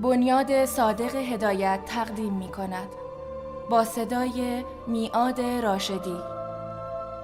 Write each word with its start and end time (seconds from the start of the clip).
بنیاد 0.00 0.64
صادق 0.64 1.14
هدایت 1.14 1.80
تقدیم 1.86 2.32
می 2.32 2.48
کند. 2.48 2.88
با 3.70 3.84
صدای 3.84 4.64
میاد 4.86 5.40
راشدی. 5.40 6.16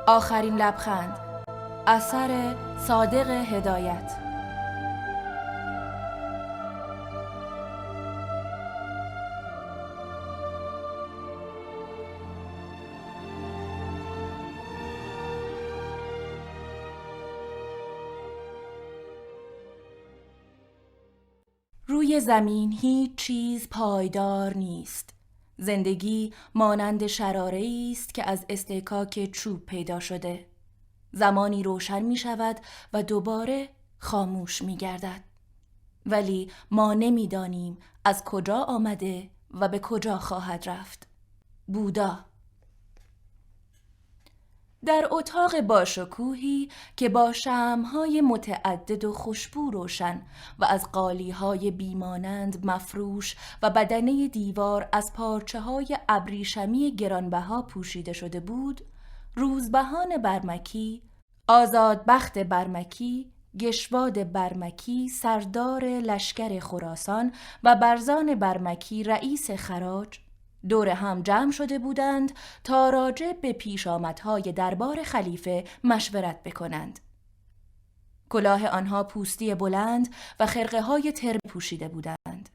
آخرین 0.07 0.57
لبخند. 0.57 1.17
اثر 1.87 2.55
صادق 2.79 3.31
هدایت. 3.31 4.32
زمین 22.23 22.73
هیچ 22.73 23.15
چیز 23.17 23.69
پایدار 23.69 24.57
نیست. 24.57 25.11
زندگی 25.59 26.33
مانند 26.55 27.07
شراره 27.07 27.89
است 27.93 28.15
که 28.15 28.31
از 28.31 28.47
استکاک 28.49 29.31
چوب 29.33 29.67
پیدا 29.67 30.01
شده. 30.01 30.47
زمانی 31.13 31.63
روشن 31.63 32.03
می 32.03 32.17
شود 32.17 32.57
و 32.93 33.03
دوباره 33.03 33.69
خاموش 33.99 34.63
می 34.63 34.77
گردد. 34.77 35.21
ولی 36.07 36.51
ما 36.71 36.95
نمی‌دانیم 36.95 37.79
از 38.05 38.25
کجا 38.25 38.57
آمده 38.57 39.31
و 39.51 39.69
به 39.69 39.79
کجا 39.79 40.19
خواهد 40.19 40.69
رفت. 40.69 41.07
بودا 41.67 42.25
در 44.85 45.09
اتاق 45.11 45.61
باشکوهی 45.61 46.69
که 46.97 47.09
با 47.09 47.33
شمهای 47.33 48.21
متعدد 48.21 49.05
و 49.05 49.13
خوشبو 49.13 49.71
روشن 49.71 50.23
و 50.59 50.65
از 50.65 50.93
قالیهای 50.93 51.71
بیمانند 51.71 52.67
مفروش 52.67 53.37
و 53.63 53.71
بدنه 53.71 54.29
دیوار 54.29 54.89
از 54.93 55.13
پارچه 55.13 55.61
های 55.61 55.99
ابریشمی 56.09 56.97
گرانبها 56.97 57.63
پوشیده 57.63 58.13
شده 58.13 58.41
بود 58.41 58.81
روزبهان 59.35 60.17
برمکی 60.23 61.03
آزادبخت 61.49 62.39
برمکی 62.39 63.33
گشواد 63.59 64.33
برمکی 64.33 65.09
سردار 65.09 65.85
لشکر 65.85 66.61
خراسان 66.61 67.33
و 67.63 67.77
برزان 67.77 68.35
برمکی 68.35 69.03
رئیس 69.03 69.51
خراج 69.51 70.22
دور 70.69 70.89
هم 70.89 71.23
جمع 71.23 71.53
شده 71.53 71.79
بودند 71.79 72.33
تا 72.65 72.91
راجع 72.91 73.33
به 73.33 73.53
پیش 73.53 73.87
آمدهای 73.87 74.43
دربار 74.43 75.03
خلیفه 75.03 75.65
مشورت 75.85 76.43
بکنند. 76.43 77.01
کلاه 78.29 78.67
آنها 78.67 79.05
پوستی 79.05 79.55
بلند 79.55 80.09
و 80.41 80.47
خرقه 80.47 80.81
های 80.81 81.13
تر 81.13 81.37
پوشیده 81.49 81.89
بودند. 81.89 82.49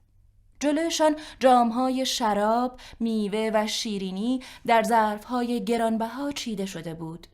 جلوشان 0.59 1.15
جامهای 1.39 2.05
شراب، 2.05 2.79
میوه 2.99 3.51
و 3.53 3.67
شیرینی 3.67 4.41
در 4.65 4.83
ظرفهای 4.83 5.65
گرانبها 5.65 6.31
چیده 6.31 6.65
شده 6.65 6.93
بود. 6.93 7.27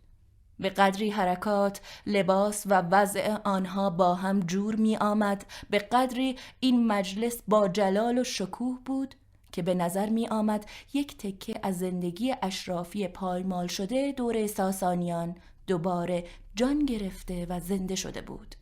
به 0.59 0.69
قدری 0.69 1.09
حرکات، 1.09 1.81
لباس 2.05 2.63
و 2.65 2.81
وضع 2.81 3.37
آنها 3.43 3.89
با 3.89 4.15
هم 4.15 4.39
جور 4.39 4.75
می 4.75 4.97
آمد 4.97 5.45
به 5.69 5.79
قدری 5.79 6.37
این 6.59 6.87
مجلس 6.87 7.41
با 7.47 7.67
جلال 7.67 8.17
و 8.17 8.23
شکوه 8.23 8.79
بود 8.85 9.15
که 9.53 9.61
به 9.61 9.73
نظر 9.73 10.09
می 10.09 10.27
آمد 10.27 10.65
یک 10.93 11.17
تکه 11.17 11.59
از 11.63 11.79
زندگی 11.79 12.35
اشرافی 12.41 13.07
پایمال 13.07 13.67
شده 13.67 14.11
دور 14.11 14.47
ساسانیان 14.47 15.35
دوباره 15.67 16.25
جان 16.55 16.85
گرفته 16.85 17.45
و 17.49 17.59
زنده 17.59 17.95
شده 17.95 18.21
بود. 18.21 18.55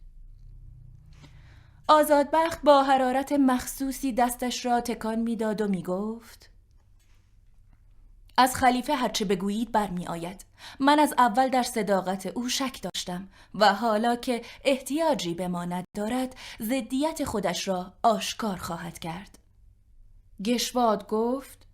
آزادبخت 1.87 2.61
با 2.61 2.83
حرارت 2.83 3.31
مخصوصی 3.31 4.13
دستش 4.13 4.65
را 4.65 4.81
تکان 4.81 5.19
می‌داد 5.19 5.61
و 5.61 5.67
می 5.67 5.83
گفت 5.83 6.49
از 8.37 8.55
خلیفه 8.55 8.95
هرچه 8.95 9.25
بگویید 9.25 9.71
برمی 9.71 10.07
آید. 10.07 10.45
من 10.79 10.99
از 10.99 11.13
اول 11.17 11.49
در 11.49 11.63
صداقت 11.63 12.25
او 12.25 12.49
شک 12.49 12.81
داشتم 12.81 13.29
و 13.55 13.73
حالا 13.73 14.15
که 14.15 14.41
احتیاجی 14.63 15.33
به 15.33 15.47
ما 15.47 15.65
ندارد 15.65 16.35
زدیت 16.59 17.23
خودش 17.23 17.67
را 17.67 17.93
آشکار 18.03 18.57
خواهد 18.57 18.99
کرد. 18.99 19.40
گشواد 20.43 21.07
گفت 21.07 21.67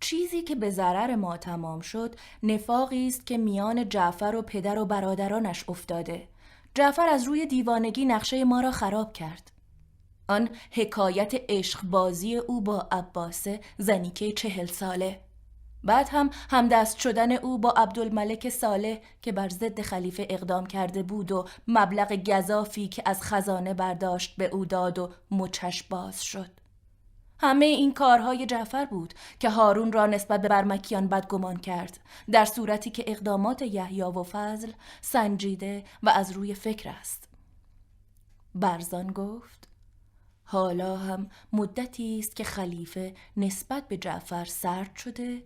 چیزی 0.00 0.42
که 0.42 0.54
به 0.54 0.70
ضرر 0.70 1.14
ما 1.14 1.36
تمام 1.36 1.80
شد 1.80 2.14
نفاقی 2.42 3.06
است 3.06 3.26
که 3.26 3.38
میان 3.38 3.88
جعفر 3.88 4.34
و 4.38 4.42
پدر 4.42 4.78
و 4.78 4.84
برادرانش 4.84 5.64
افتاده. 5.68 6.28
جعفر 6.74 7.08
از 7.08 7.24
روی 7.24 7.46
دیوانگی 7.46 8.04
نقشه 8.04 8.44
ما 8.44 8.60
را 8.60 8.70
خراب 8.70 9.12
کرد. 9.12 9.50
آن 10.28 10.48
حکایت 10.70 11.32
عشق 11.48 11.82
بازی 11.82 12.36
او 12.36 12.60
با 12.60 12.88
عباسه 12.92 13.60
زنیکه 13.78 14.32
چهل 14.32 14.66
ساله. 14.66 15.20
بعد 15.84 16.08
هم 16.08 16.30
همدست 16.50 16.98
شدن 16.98 17.32
او 17.32 17.58
با 17.58 17.70
عبدالملک 17.70 18.48
صالح 18.48 18.98
که 19.22 19.32
بر 19.32 19.48
ضد 19.48 19.80
خلیفه 19.80 20.26
اقدام 20.30 20.66
کرده 20.66 21.02
بود 21.02 21.32
و 21.32 21.48
مبلغ 21.68 22.12
گذافی 22.12 22.88
که 22.88 23.02
از 23.06 23.22
خزانه 23.22 23.74
برداشت 23.74 24.36
به 24.36 24.46
او 24.46 24.64
داد 24.64 24.98
و 24.98 25.10
مچش 25.30 25.82
باز 25.82 26.22
شد. 26.22 26.53
همه 27.38 27.64
این 27.64 27.94
کارهای 27.94 28.46
جعفر 28.46 28.84
بود 28.84 29.14
که 29.38 29.50
هارون 29.50 29.92
را 29.92 30.06
نسبت 30.06 30.42
به 30.42 30.48
برمکیان 30.48 31.08
بدگمان 31.08 31.56
کرد 31.56 32.00
در 32.30 32.44
صورتی 32.44 32.90
که 32.90 33.04
اقدامات 33.06 33.62
یحیی 33.62 34.02
و 34.02 34.22
فضل 34.22 34.72
سنجیده 35.00 35.84
و 36.02 36.08
از 36.08 36.32
روی 36.32 36.54
فکر 36.54 36.88
است. 36.88 37.28
برزان 38.54 39.06
گفت 39.06 39.68
حالا 40.44 40.96
هم 40.96 41.28
مدتی 41.52 42.18
است 42.18 42.36
که 42.36 42.44
خلیفه 42.44 43.14
نسبت 43.36 43.88
به 43.88 43.96
جعفر 43.96 44.44
سرد 44.44 44.96
شده 44.96 45.42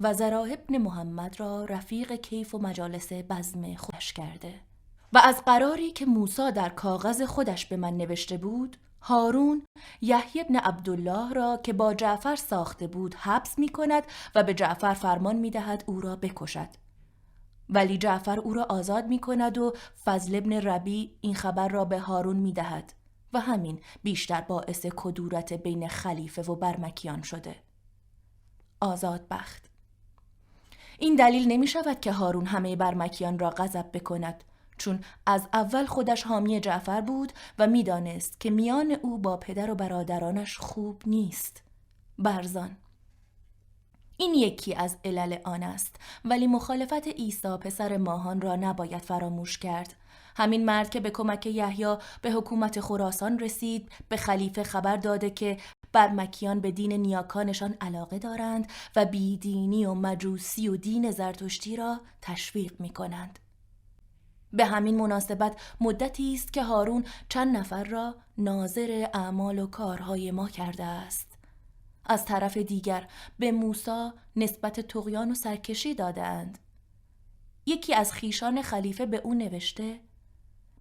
و 0.00 0.14
زراح 0.14 0.52
ابن 0.52 0.78
محمد 0.78 1.40
را 1.40 1.64
رفیق 1.64 2.12
کیف 2.12 2.54
و 2.54 2.58
مجالس 2.58 3.12
بزم 3.12 3.74
خودش 3.74 4.12
کرده 4.12 4.54
و 5.12 5.18
از 5.24 5.44
قراری 5.44 5.90
که 5.90 6.06
موسی 6.06 6.52
در 6.52 6.68
کاغذ 6.68 7.22
خودش 7.22 7.66
به 7.66 7.76
من 7.76 7.96
نوشته 7.96 8.36
بود 8.36 8.76
هارون 9.00 9.62
یحیی 10.00 10.40
ابن 10.40 10.56
عبدالله 10.56 11.32
را 11.32 11.60
که 11.62 11.72
با 11.72 11.94
جعفر 11.94 12.36
ساخته 12.36 12.86
بود 12.86 13.14
حبس 13.14 13.58
می 13.58 13.68
کند 13.68 14.02
و 14.34 14.42
به 14.42 14.54
جعفر 14.54 14.94
فرمان 14.94 15.36
می 15.36 15.50
دهد 15.50 15.84
او 15.86 16.00
را 16.00 16.16
بکشد. 16.16 16.68
ولی 17.70 17.98
جعفر 17.98 18.40
او 18.40 18.54
را 18.54 18.66
آزاد 18.68 19.06
می 19.06 19.18
کند 19.18 19.58
و 19.58 19.72
فضل 20.04 20.34
ابن 20.34 20.52
ربی 20.52 21.16
این 21.20 21.34
خبر 21.34 21.68
را 21.68 21.84
به 21.84 21.98
هارون 21.98 22.36
می 22.36 22.52
دهد 22.52 22.92
و 23.32 23.40
همین 23.40 23.80
بیشتر 24.02 24.40
باعث 24.40 24.86
کدورت 24.96 25.52
بین 25.52 25.88
خلیفه 25.88 26.42
و 26.42 26.56
برمکیان 26.56 27.22
شده. 27.22 27.56
آزاد 28.80 29.28
بخت 29.30 29.70
این 30.98 31.16
دلیل 31.16 31.48
نمی 31.48 31.66
شود 31.66 32.00
که 32.00 32.12
هارون 32.12 32.46
همه 32.46 32.76
برمکیان 32.76 33.38
را 33.38 33.50
غضب 33.50 33.86
بکند 33.92 34.44
چون 34.78 35.00
از 35.26 35.48
اول 35.52 35.86
خودش 35.86 36.22
حامی 36.22 36.60
جعفر 36.60 37.00
بود 37.00 37.32
و 37.58 37.66
می‌دانست 37.66 38.40
که 38.40 38.50
میان 38.50 38.90
او 39.02 39.18
با 39.18 39.36
پدر 39.36 39.70
و 39.70 39.74
برادرانش 39.74 40.58
خوب 40.58 41.02
نیست. 41.06 41.62
برزان 42.18 42.76
این 44.16 44.34
یکی 44.34 44.74
از 44.74 44.96
علل 45.04 45.36
آن 45.44 45.62
است 45.62 45.96
ولی 46.24 46.46
مخالفت 46.46 47.08
عیسی 47.08 47.56
پسر 47.56 47.96
ماهان 47.96 48.40
را 48.40 48.56
نباید 48.56 49.02
فراموش 49.02 49.58
کرد. 49.58 49.94
همین 50.36 50.64
مرد 50.64 50.90
که 50.90 51.00
به 51.00 51.10
کمک 51.10 51.46
یحیی 51.46 51.96
به 52.22 52.32
حکومت 52.32 52.80
خراسان 52.80 53.38
رسید 53.38 53.90
به 54.08 54.16
خلیفه 54.16 54.62
خبر 54.62 54.96
داده 54.96 55.30
که 55.30 55.56
برمکیان 55.92 56.60
به 56.60 56.70
دین 56.70 56.92
نیاکانشان 56.92 57.74
علاقه 57.80 58.18
دارند 58.18 58.66
و 58.96 59.04
بیدینی 59.04 59.86
و 59.86 59.94
مجوسی 59.94 60.68
و 60.68 60.76
دین 60.76 61.10
زرتشتی 61.10 61.76
را 61.76 62.00
تشویق 62.22 62.72
می 62.80 62.88
کنند. 62.88 63.38
به 64.52 64.64
همین 64.64 64.96
مناسبت 64.96 65.60
مدتی 65.80 66.34
است 66.34 66.52
که 66.52 66.62
هارون 66.62 67.04
چند 67.28 67.56
نفر 67.56 67.84
را 67.84 68.14
ناظر 68.38 69.08
اعمال 69.14 69.58
و 69.58 69.66
کارهای 69.66 70.30
ما 70.30 70.48
کرده 70.48 70.84
است 70.84 71.38
از 72.04 72.24
طرف 72.24 72.56
دیگر 72.56 73.08
به 73.38 73.52
موسا 73.52 74.14
نسبت 74.36 74.80
تقیان 74.80 75.30
و 75.30 75.34
سرکشی 75.34 75.94
دادهاند 75.94 76.58
یکی 77.66 77.94
از 77.94 78.12
خیشان 78.12 78.62
خلیفه 78.62 79.06
به 79.06 79.16
او 79.16 79.34
نوشته 79.34 80.00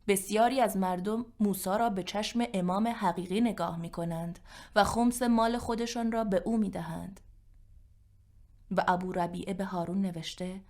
بسیاری 0.08 0.62
از 0.62 0.78
مردم 0.78 1.26
موسا 1.40 1.78
را 1.78 1.90
به 1.90 2.04
چشم 2.04 2.44
امام 2.54 2.88
حقیقی 2.88 3.42
نگاه 3.42 3.80
می 3.80 3.90
کنند 3.90 4.40
و 4.76 4.84
خمس 4.84 5.22
مال 5.22 5.58
خودشان 5.58 6.12
را 6.12 6.24
به 6.24 6.42
او 6.46 6.58
می 6.58 6.70
دهند. 6.70 7.20
و 8.78 8.84
ابو 8.88 9.12
ربیعه 9.12 9.54
به 9.54 9.66
هارون 9.66 10.02
نوشته 10.02 10.62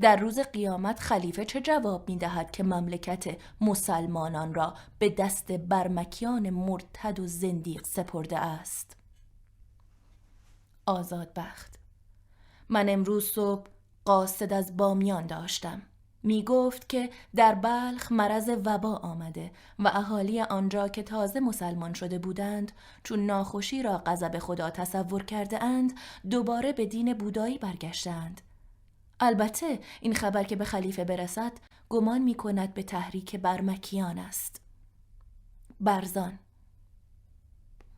در 0.00 0.16
روز 0.16 0.38
قیامت 0.38 1.00
خلیفه 1.00 1.44
چه 1.44 1.60
جواب 1.60 2.08
می 2.08 2.16
دهد 2.16 2.50
که 2.50 2.62
مملکت 2.62 3.38
مسلمانان 3.60 4.54
را 4.54 4.74
به 4.98 5.10
دست 5.10 5.52
برمکیان 5.52 6.50
مرتد 6.50 7.20
و 7.20 7.26
زندیق 7.26 7.86
سپرده 7.86 8.38
است؟ 8.38 8.96
آزاد 10.86 11.32
بخت. 11.36 11.78
من 12.68 12.88
امروز 12.88 13.24
صبح 13.24 13.66
قاصد 14.04 14.52
از 14.52 14.76
بامیان 14.76 15.26
داشتم. 15.26 15.82
می 16.22 16.44
گفت 16.44 16.88
که 16.88 17.10
در 17.36 17.54
بلخ 17.54 18.12
مرض 18.12 18.50
وبا 18.64 18.96
آمده 18.96 19.50
و 19.78 19.88
اهالی 19.88 20.40
آنجا 20.40 20.88
که 20.88 21.02
تازه 21.02 21.40
مسلمان 21.40 21.92
شده 21.92 22.18
بودند 22.18 22.72
چون 23.04 23.26
ناخوشی 23.26 23.82
را 23.82 24.02
غضب 24.06 24.38
خدا 24.38 24.70
تصور 24.70 25.22
کرده 25.22 25.64
اند 25.64 25.92
دوباره 26.30 26.72
به 26.72 26.86
دین 26.86 27.14
بودایی 27.14 27.58
برگشتند. 27.58 28.40
البته 29.20 29.80
این 30.00 30.14
خبر 30.14 30.44
که 30.44 30.56
به 30.56 30.64
خلیفه 30.64 31.04
برسد 31.04 31.52
گمان 31.88 32.22
می 32.22 32.34
کند 32.34 32.74
به 32.74 32.82
تحریک 32.82 33.36
برمکیان 33.36 34.18
است. 34.18 34.60
برزان 35.80 36.38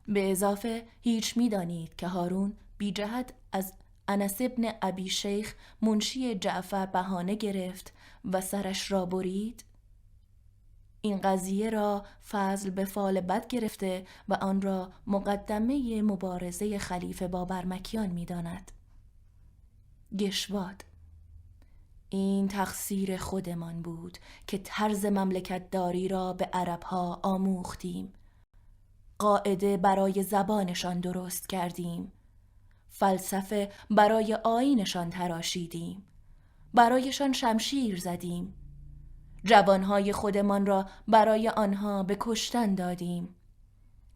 به 0.08 0.30
اضافه 0.30 0.86
هیچ 1.00 1.36
می 1.36 1.48
دانید 1.48 1.96
که 1.96 2.08
هارون 2.08 2.56
بی 2.78 2.92
جهت 2.92 3.34
از 3.52 3.72
انس 4.08 4.40
ابن 4.40 4.72
ابی 4.82 5.08
شیخ 5.08 5.54
منشی 5.82 6.34
جعفر 6.34 6.86
بهانه 6.86 7.34
گرفت 7.34 7.92
و 8.32 8.40
سرش 8.40 8.92
را 8.92 9.06
برید 9.06 9.64
این 11.00 11.20
قضیه 11.20 11.70
را 11.70 12.06
فضل 12.30 12.70
به 12.70 12.84
فال 12.84 13.20
بد 13.20 13.46
گرفته 13.46 14.06
و 14.28 14.34
آن 14.34 14.62
را 14.62 14.92
مقدمه 15.06 16.02
مبارزه 16.02 16.78
خلیفه 16.78 17.28
با 17.28 17.44
برمکیان 17.44 18.10
می 18.10 18.24
داند. 18.24 18.72
گشواد 20.18 20.84
این 22.14 22.48
تقصیر 22.48 23.16
خودمان 23.16 23.82
بود 23.82 24.18
که 24.46 24.58
طرز 24.58 25.06
مملکت 25.06 25.70
داری 25.70 26.08
را 26.08 26.32
به 26.32 26.44
عربها 26.52 27.20
آموختیم. 27.22 28.12
قاعده 29.18 29.76
برای 29.76 30.22
زبانشان 30.22 31.00
درست 31.00 31.48
کردیم. 31.48 32.12
فلسفه 32.88 33.72
برای 33.90 34.34
آینشان 34.44 35.10
تراشیدیم. 35.10 36.04
برایشان 36.74 37.32
شمشیر 37.32 38.00
زدیم. 38.00 38.54
جوانهای 39.44 40.12
خودمان 40.12 40.66
را 40.66 40.86
برای 41.08 41.48
آنها 41.48 42.02
به 42.02 42.16
کشتن 42.20 42.74
دادیم. 42.74 43.34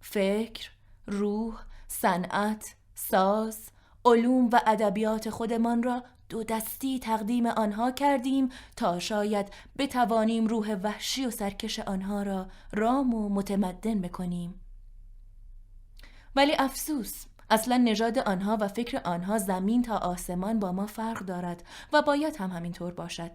فکر، 0.00 0.70
روح، 1.06 1.62
صنعت، 1.88 2.75
ساز، 2.94 3.69
علوم 4.04 4.48
و 4.52 4.60
ادبیات 4.66 5.31
خودمان 5.31 5.82
را 5.82 6.04
دو 6.28 6.44
دستی 6.44 6.99
تقدیم 6.99 7.46
آنها 7.46 7.90
کردیم 7.90 8.49
تا 8.76 8.99
شاید 8.99 9.49
بتوانیم 9.78 10.46
روح 10.46 10.75
وحشی 10.75 11.26
و 11.26 11.31
سرکش 11.31 11.78
آنها 11.78 12.23
را 12.23 12.46
رام 12.73 13.14
و 13.14 13.28
متمدن 13.28 14.00
بکنیم. 14.00 14.61
ولی 16.37 16.52
افسوس 16.58 17.25
اصلا 17.50 17.76
نژاد 17.76 18.19
آنها 18.19 18.56
و 18.61 18.69
فکر 18.69 19.00
آنها 19.05 19.38
زمین 19.38 19.82
تا 19.82 19.96
آسمان 19.96 20.58
با 20.58 20.73
ما 20.73 20.87
فرق 20.87 21.19
دارد 21.19 21.62
و 21.93 22.02
باید 22.02 22.37
هم 22.37 22.50
همینطور 22.50 22.93
باشد. 22.93 23.31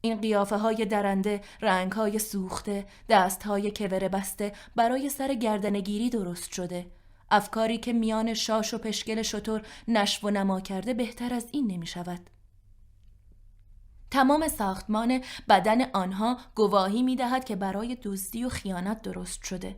این 0.00 0.20
قیافه 0.20 0.56
های 0.56 0.84
درنده، 0.84 1.40
رنگ 1.62 1.92
های 1.92 2.18
سوخته، 2.18 2.86
دست 3.08 3.42
های 3.42 3.70
کور 3.70 4.08
بسته 4.08 4.52
برای 4.76 5.08
سر 5.08 5.34
گردنگیری 5.34 6.10
درست 6.10 6.52
شده. 6.52 6.86
افکاری 7.30 7.78
که 7.78 7.92
میان 7.92 8.34
شاش 8.34 8.74
و 8.74 8.78
پشکل 8.78 9.22
شطور 9.22 9.62
نشو 9.88 10.26
و 10.26 10.30
نما 10.30 10.60
کرده 10.60 10.94
بهتر 10.94 11.34
از 11.34 11.48
این 11.52 11.66
نمی 11.72 11.86
شود. 11.86 12.30
تمام 14.10 14.48
ساختمان 14.48 15.20
بدن 15.48 15.90
آنها 15.90 16.38
گواهی 16.54 17.02
می 17.02 17.16
دهد 17.16 17.44
که 17.44 17.56
برای 17.56 17.96
دزدی 18.02 18.44
و 18.44 18.48
خیانت 18.48 19.02
درست 19.02 19.44
شده. 19.44 19.76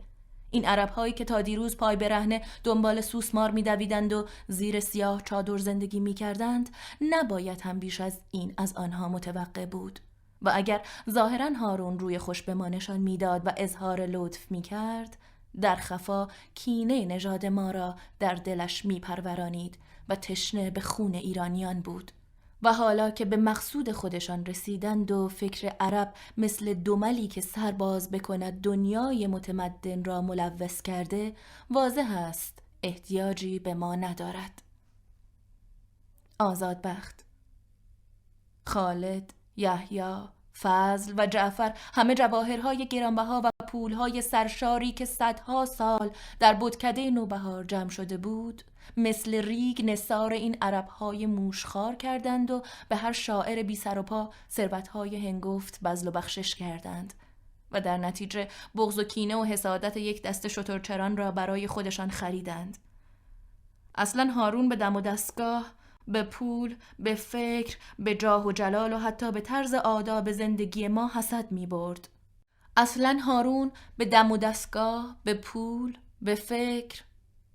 این 0.51 0.65
عرب 0.65 0.89
هایی 0.89 1.13
که 1.13 1.25
تا 1.25 1.41
دیروز 1.41 1.77
پای 1.77 1.95
برهنه 1.95 2.41
دنبال 2.63 3.01
سوسمار 3.01 3.51
میدویدند 3.51 4.13
و 4.13 4.27
زیر 4.47 4.79
سیاه 4.79 5.21
چادر 5.21 5.57
زندگی 5.57 5.99
می‌کردند 5.99 6.69
نباید 7.01 7.61
هم 7.61 7.79
بیش 7.79 8.01
از 8.01 8.19
این 8.31 8.53
از 8.57 8.73
آنها 8.73 9.09
متوقع 9.09 9.65
بود 9.65 9.99
و 10.41 10.51
اگر 10.53 10.81
ظاهرا 11.09 11.49
هارون 11.49 11.99
روی 11.99 12.17
خوش 12.17 12.41
به 12.41 12.53
ما 12.53 12.69
نشان 12.69 12.99
می‌داد 12.99 13.41
و 13.45 13.53
اظهار 13.57 14.05
لطف 14.05 14.51
می‌کرد 14.51 15.17
در 15.61 15.75
خفا 15.75 16.27
کینه 16.55 17.05
نژاد 17.05 17.45
ما 17.45 17.71
را 17.71 17.95
در 18.19 18.35
دلش 18.35 18.85
میپرورانید 18.85 19.77
و 20.09 20.15
تشنه 20.15 20.71
به 20.71 20.81
خون 20.81 21.13
ایرانیان 21.13 21.81
بود. 21.81 22.11
و 22.63 22.73
حالا 22.73 23.09
که 23.11 23.25
به 23.25 23.37
مقصود 23.37 23.91
خودشان 23.91 24.45
رسیدند 24.45 25.11
و 25.11 25.27
فکر 25.27 25.67
عرب 25.79 26.13
مثل 26.37 26.73
دوملی 26.73 27.27
که 27.27 27.41
سرباز 27.41 28.11
بکند 28.11 28.61
دنیای 28.61 29.27
متمدن 29.27 30.03
را 30.03 30.21
ملوث 30.21 30.81
کرده 30.81 31.35
واضح 31.69 32.17
است 32.17 32.59
احتیاجی 32.83 33.59
به 33.59 33.73
ما 33.73 33.95
ندارد. 33.95 34.61
آزاد 36.39 36.81
بخت. 36.81 37.25
خالد 38.67 39.33
یحیی 39.57 40.23
فضل 40.61 41.13
و 41.17 41.27
جعفر 41.27 41.73
همه 41.93 42.15
جواهرهای 42.15 42.87
گرانبها 42.87 43.41
و 43.43 43.49
پولهای 43.67 44.21
سرشاری 44.21 44.91
که 44.91 45.05
صدها 45.05 45.65
سال 45.65 46.11
در 46.39 46.53
بدکده 46.53 47.09
نوبهار 47.09 47.63
جمع 47.63 47.89
شده 47.89 48.17
بود 48.17 48.63
مثل 48.97 49.35
ریگ 49.35 49.85
نصار 49.85 50.33
این 50.33 50.57
عربهای 50.61 51.25
موشخار 51.25 51.95
کردند 51.95 52.51
و 52.51 52.61
به 52.89 52.95
هر 52.95 53.11
شاعر 53.11 53.63
بی 53.63 53.75
سر 53.75 53.99
و 53.99 54.03
پا 54.03 54.33
ثروتهای 54.51 55.27
هنگفت 55.27 55.79
بزل 55.83 56.07
و 56.07 56.11
بخشش 56.11 56.55
کردند. 56.55 57.13
و 57.71 57.81
در 57.81 57.97
نتیجه 57.97 58.47
بغض 58.75 58.99
و 58.99 59.03
کینه 59.03 59.35
و 59.35 59.43
حسادت 59.43 59.97
یک 59.97 60.23
دست 60.23 60.47
شترچران 60.47 61.17
را 61.17 61.31
برای 61.31 61.67
خودشان 61.67 62.09
خریدند. 62.09 62.77
اصلا 63.95 64.25
هارون 64.25 64.69
به 64.69 64.75
دم 64.75 64.95
و 64.95 65.01
دستگاه 65.01 65.65
به 66.09 66.23
پول، 66.23 66.75
به 66.99 67.15
فکر، 67.15 67.77
به 67.99 68.15
جاه 68.15 68.45
و 68.45 68.51
جلال 68.51 68.93
و 68.93 68.97
حتی 68.97 69.31
به 69.31 69.41
طرز 69.41 69.73
آداب 69.73 70.31
زندگی 70.31 70.87
ما 70.87 71.11
حسد 71.13 71.51
می 71.51 71.65
برد. 71.65 72.09
اصلا 72.77 73.19
هارون 73.25 73.71
به 73.97 74.05
دم 74.05 74.31
و 74.31 74.37
دستگاه، 74.37 75.17
به 75.23 75.33
پول، 75.33 75.97
به 76.21 76.35
فکر، 76.35 77.03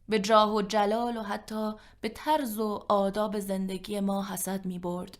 به 0.08 0.18
جاه 0.18 0.54
و 0.54 0.62
جلال 0.62 1.16
و 1.16 1.22
حتی 1.22 1.74
به 2.00 2.08
طرز 2.08 2.58
و 2.58 2.84
آداب 2.88 3.38
زندگی 3.38 4.00
ما 4.00 4.24
حسد 4.24 4.66
می 4.66 4.78
برد. 4.78 5.18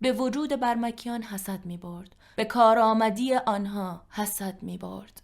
به 0.00 0.12
وجود 0.12 0.60
برمکیان 0.60 1.22
حسد 1.22 1.66
می 1.66 1.76
برد. 1.76 2.16
به 2.36 2.44
کارآمدی 2.44 3.34
آنها 3.34 4.02
حسد 4.10 4.62
می 4.62 4.78
برد. 4.78 5.22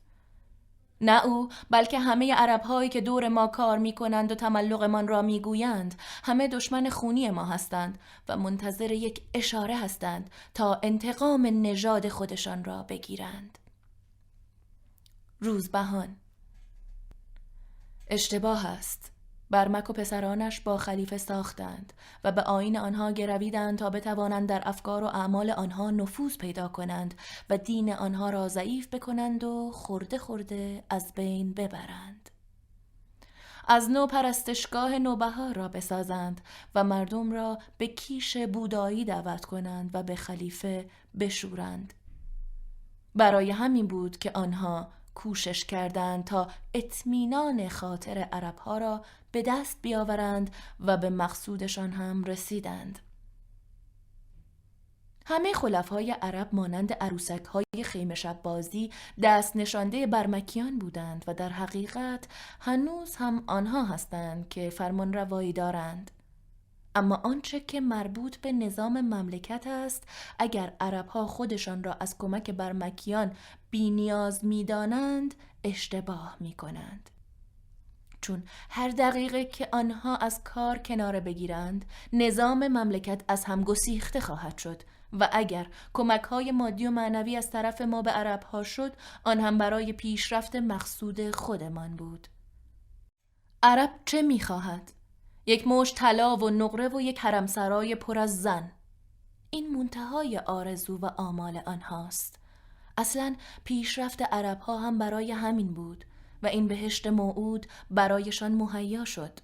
نه 1.00 1.24
او 1.24 1.48
بلکه 1.70 1.98
همه 1.98 2.34
عرب 2.34 2.62
هایی 2.62 2.88
که 2.88 3.00
دور 3.00 3.28
ما 3.28 3.46
کار 3.46 3.78
می 3.78 3.94
کنند 3.94 4.32
و 4.32 4.34
تملقمان 4.34 5.08
را 5.08 5.22
می 5.22 5.40
گویند 5.40 5.94
همه 6.24 6.48
دشمن 6.48 6.90
خونی 6.90 7.30
ما 7.30 7.44
هستند 7.44 7.98
و 8.28 8.36
منتظر 8.36 8.92
یک 8.92 9.22
اشاره 9.34 9.76
هستند 9.76 10.30
تا 10.54 10.80
انتقام 10.82 11.46
نژاد 11.46 12.08
خودشان 12.08 12.64
را 12.64 12.82
بگیرند. 12.82 13.58
روزبهان. 15.40 16.16
اشتباه 18.08 18.66
است. 18.66 19.15
برمک 19.50 19.90
و 19.90 19.92
پسرانش 19.92 20.60
با 20.60 20.76
خلیفه 20.76 21.18
ساختند 21.18 21.92
و 22.24 22.32
به 22.32 22.42
آین 22.42 22.78
آنها 22.78 23.12
گرویدند 23.12 23.78
تا 23.78 23.90
بتوانند 23.90 24.48
در 24.48 24.62
افکار 24.68 25.04
و 25.04 25.06
اعمال 25.06 25.50
آنها 25.50 25.90
نفوذ 25.90 26.36
پیدا 26.36 26.68
کنند 26.68 27.14
و 27.50 27.58
دین 27.58 27.92
آنها 27.92 28.30
را 28.30 28.48
ضعیف 28.48 28.88
بکنند 28.88 29.44
و 29.44 29.70
خورده 29.72 30.18
خورده 30.18 30.84
از 30.90 31.12
بین 31.14 31.54
ببرند. 31.54 32.30
از 33.68 33.90
نو 33.90 34.06
پرستشگاه 34.06 34.98
نوبهار 34.98 35.54
را 35.54 35.68
بسازند 35.68 36.40
و 36.74 36.84
مردم 36.84 37.32
را 37.32 37.58
به 37.78 37.86
کیش 37.86 38.36
بودایی 38.36 39.04
دعوت 39.04 39.44
کنند 39.44 39.90
و 39.94 40.02
به 40.02 40.14
خلیفه 40.14 40.90
بشورند. 41.20 41.94
برای 43.14 43.50
همین 43.50 43.86
بود 43.86 44.18
که 44.18 44.30
آنها 44.34 44.88
کوشش 45.14 45.64
کردند 45.64 46.24
تا 46.24 46.48
اطمینان 46.74 47.68
خاطر 47.68 48.18
عربها 48.18 48.78
را 48.78 49.04
به 49.36 49.42
دست 49.42 49.78
بیاورند 49.82 50.50
و 50.80 50.96
به 50.96 51.10
مقصودشان 51.10 51.90
هم 51.90 52.24
رسیدند. 52.24 52.98
همه 55.26 55.52
خلفای 55.52 56.10
عرب 56.10 56.48
مانند 56.52 56.92
عروسک 56.92 57.44
های 57.44 57.84
خیمه 57.84 58.14
شب 58.14 58.42
بازی 58.42 58.90
دست 59.22 59.56
نشانده 59.56 60.06
برمکیان 60.06 60.78
بودند 60.78 61.24
و 61.26 61.34
در 61.34 61.48
حقیقت 61.48 62.24
هنوز 62.60 63.16
هم 63.16 63.44
آنها 63.46 63.84
هستند 63.84 64.48
که 64.48 64.70
فرمان 64.70 65.12
روایی 65.12 65.52
دارند. 65.52 66.10
اما 66.94 67.14
آنچه 67.16 67.60
که 67.60 67.80
مربوط 67.80 68.36
به 68.36 68.52
نظام 68.52 69.00
مملکت 69.00 69.66
است 69.66 70.04
اگر 70.38 70.72
عربها 70.80 71.26
خودشان 71.26 71.84
را 71.84 71.92
از 71.92 72.18
کمک 72.18 72.50
برمکیان 72.50 73.32
بینیاز 73.70 74.44
می‌دانند 74.44 75.34
اشتباه 75.64 76.36
می 76.40 76.52
کنند. 76.52 77.10
چون 78.26 78.42
هر 78.70 78.88
دقیقه 78.88 79.44
که 79.44 79.68
آنها 79.72 80.16
از 80.16 80.40
کار 80.44 80.78
کناره 80.78 81.20
بگیرند 81.20 81.84
نظام 82.12 82.68
مملکت 82.68 83.22
از 83.28 83.44
هم 83.44 83.64
گسیخته 83.64 84.20
خواهد 84.20 84.58
شد. 84.58 84.82
و 85.20 85.28
اگر 85.32 85.66
کمک 85.94 86.22
های 86.22 86.52
مادی 86.52 86.86
و 86.86 86.90
معنوی 86.90 87.36
از 87.36 87.50
طرف 87.50 87.80
ما 87.80 88.02
به 88.02 88.10
عرب 88.10 88.42
ها 88.42 88.62
شد 88.62 88.92
آن 89.24 89.40
هم 89.40 89.58
برای 89.58 89.92
پیشرفت 89.92 90.56
مقصود 90.56 91.30
خودمان 91.30 91.96
بود. 91.96 92.28
عرب 93.62 93.90
چه 94.04 94.22
می‌خواهد؟ 94.22 94.92
یک 95.46 95.68
مش 95.68 95.94
طلا 95.94 96.36
و 96.36 96.50
نقره 96.50 96.88
و 96.88 97.00
یک 97.00 97.18
حرمسرای 97.18 97.94
پر 97.94 98.18
از 98.18 98.42
زن. 98.42 98.72
این 99.50 99.76
منتهای 99.76 100.38
آرزو 100.38 100.98
و 100.98 101.06
آمال 101.16 101.62
آنهاست. 101.66 102.38
اصلا 102.98 103.36
پیشرفت 103.64 104.22
عرب 104.22 104.60
ها 104.60 104.78
هم 104.78 104.98
برای 104.98 105.32
همین 105.32 105.74
بود. 105.74 106.04
و 106.46 106.48
این 106.48 106.68
بهشت 106.68 107.06
موعود 107.06 107.66
برایشان 107.90 108.52
مهیا 108.52 109.04
شد. 109.04 109.38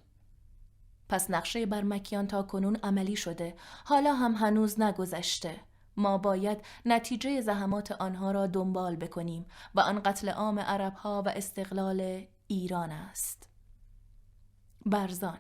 پس 1.09 1.30
نقشه 1.30 1.66
برمکیان 1.66 2.26
تا 2.26 2.42
کنون 2.42 2.76
عملی 2.76 3.16
شده. 3.16 3.54
حالا 3.85 4.12
هم 4.14 4.35
هنوز 4.35 4.80
نگذشته. 4.80 5.61
ما 5.97 6.18
باید 6.18 6.61
نتیجه 6.87 7.40
زحمات 7.40 7.92
آنها 7.92 8.30
را 8.30 8.47
دنبال 8.47 8.97
بکنیم 8.97 9.47
و 9.75 9.80
آن 9.80 10.02
قتل 10.02 10.28
عام 10.28 10.59
عرب 10.59 10.94
ها 10.94 11.23
و 11.26 11.28
استقلال 11.28 12.26
ایران 12.47 12.92
است. 12.92 13.49
برزان. 14.87 15.38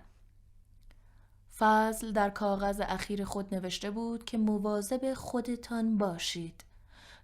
فضل 1.58 2.12
در 2.12 2.30
کاغذ 2.30 2.80
اخیر 2.80 3.24
خود 3.24 3.54
نوشته 3.54 3.90
بود 3.90 4.24
که 4.24 4.38
مواظب 4.38 5.14
خودتان 5.14 5.98
باشید. 5.98 6.64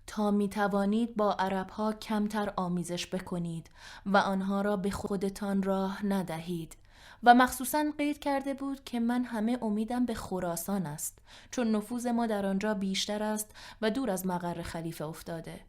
تا 0.09 0.31
می 0.31 0.49
توانید 0.49 1.17
با 1.17 1.33
عرب 1.33 1.71
ها 1.71 1.93
کمتر 1.93 2.53
آمیزش 2.57 3.07
بکنید 3.07 3.71
و 4.07 4.17
آنها 4.17 4.61
را 4.61 4.77
به 4.77 4.91
خودتان 4.91 5.63
راه 5.63 6.07
ندهید. 6.07 6.77
و 7.23 7.35
مخصوصا 7.35 7.85
قید 7.99 8.19
کرده 8.19 8.55
بود 8.55 8.85
که 8.85 9.01
من 9.01 9.25
همه 9.25 9.59
امیدم 9.63 10.07
به 10.07 10.15
خراسان 10.15 10.87
است 10.87 11.19
چون 11.51 11.71
نفوذ 11.77 12.07
ما 12.07 12.27
در 12.27 12.47
آنجا 12.47 12.75
بیشتر 12.75 13.23
است 13.23 13.51
و 13.83 13.91
دور 13.91 14.11
از 14.11 14.27
مقر 14.27 14.63
خلیفه 14.63 15.05
افتاده. 15.05 15.61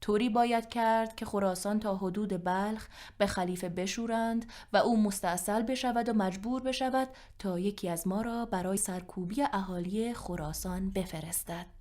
طوری 0.00 0.28
باید 0.28 0.68
کرد 0.68 1.16
که 1.16 1.26
خراسان 1.26 1.80
تا 1.80 1.96
حدود 1.96 2.44
بلخ 2.44 2.88
به 3.18 3.26
خلیفه 3.26 3.68
بشورند 3.68 4.46
و 4.72 4.76
او 4.76 5.02
مستاصل 5.02 5.62
بشود 5.62 6.08
و 6.08 6.12
مجبور 6.12 6.62
بشود 6.62 7.08
تا 7.38 7.58
یکی 7.58 7.88
از 7.88 8.06
ما 8.06 8.22
را 8.22 8.46
برای 8.46 8.76
سرکوبی 8.76 9.42
اهالی 9.42 10.14
خراسان 10.14 10.90
بفرستد. 10.90 11.79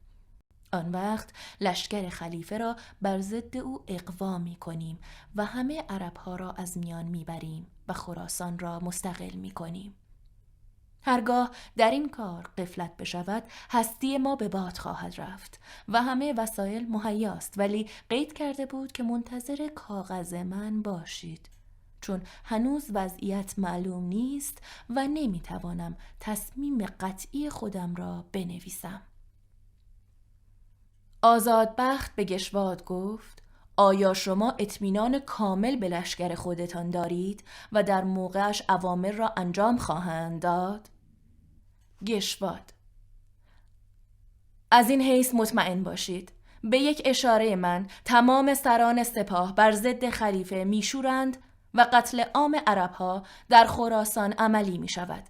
آن 0.72 0.92
وقت 0.92 1.30
لشکر 1.62 2.10
خلیفه 2.10 2.58
را 2.58 2.76
بر 3.02 3.22
ضد 3.22 3.58
او 3.58 3.84
اقوا 3.88 4.38
می 4.38 4.56
کنیم 4.56 5.00
و 5.36 5.46
همه 5.46 5.82
عرب 5.90 6.18
ها 6.18 6.36
را 6.36 6.52
از 6.52 6.78
میان 6.78 7.06
می 7.06 7.24
بریم 7.24 7.68
و 7.88 7.94
خراسان 7.94 8.60
را 8.60 8.80
مستقل 8.80 9.36
می 9.36 9.52
کنیم. 9.52 9.96
هرگاه 11.02 11.52
در 11.78 11.92
این 11.92 12.10
کار 12.10 12.50
قفلت 12.58 12.98
بشود 12.98 13.44
هستی 13.72 14.18
ما 14.18 14.36
به 14.36 14.48
باد 14.48 14.78
خواهد 14.78 15.22
رفت 15.22 15.60
و 15.88 16.02
همه 16.02 16.34
وسایل 16.38 16.88
مهیاست 16.90 17.54
ولی 17.58 17.90
قید 18.10 18.34
کرده 18.34 18.66
بود 18.66 18.92
که 18.92 19.04
منتظر 19.04 19.68
کاغذ 19.76 20.34
من 20.34 20.82
باشید 20.82 21.50
چون 22.02 22.22
هنوز 22.44 22.86
وضعیت 22.94 23.60
معلوم 23.60 24.04
نیست 24.04 24.62
و 24.90 25.08
نمی‌توانم 25.08 25.98
تصمیم 26.20 26.86
قطعی 26.86 27.50
خودم 27.50 27.96
را 27.96 28.26
بنویسم 28.32 29.02
آزادبخت 31.22 32.16
به 32.16 32.24
گشواد 32.24 32.84
گفت 32.84 33.44
آیا 33.78 34.14
شما 34.14 34.56
اطمینان 34.60 35.20
کامل 35.20 35.76
به 35.76 35.90
لشکر 35.90 36.36
خودتان 36.36 36.90
دارید 36.90 37.44
و 37.72 37.84
در 37.84 38.04
موقعش 38.04 38.64
اوامر 38.70 39.12
را 39.12 39.34
انجام 39.38 39.78
خواهند 39.78 40.42
داد؟ 40.42 40.90
گشواد 42.06 42.74
از 44.72 44.90
این 44.90 45.02
حیث 45.02 45.34
مطمئن 45.34 45.84
باشید 45.84 46.32
به 46.64 46.78
یک 46.78 47.02
اشاره 47.06 47.56
من 47.56 47.88
تمام 48.06 48.54
سران 48.54 49.04
سپاه 49.04 49.56
بر 49.56 49.72
ضد 49.72 50.10
خلیفه 50.10 50.64
میشورند 50.64 51.38
و 51.74 51.88
قتل 51.94 52.24
عام 52.34 52.62
عربها 52.68 53.24
در 53.50 53.66
خراسان 53.66 54.34
عملی 54.34 54.78
می 54.78 54.90
شود. 54.90 55.24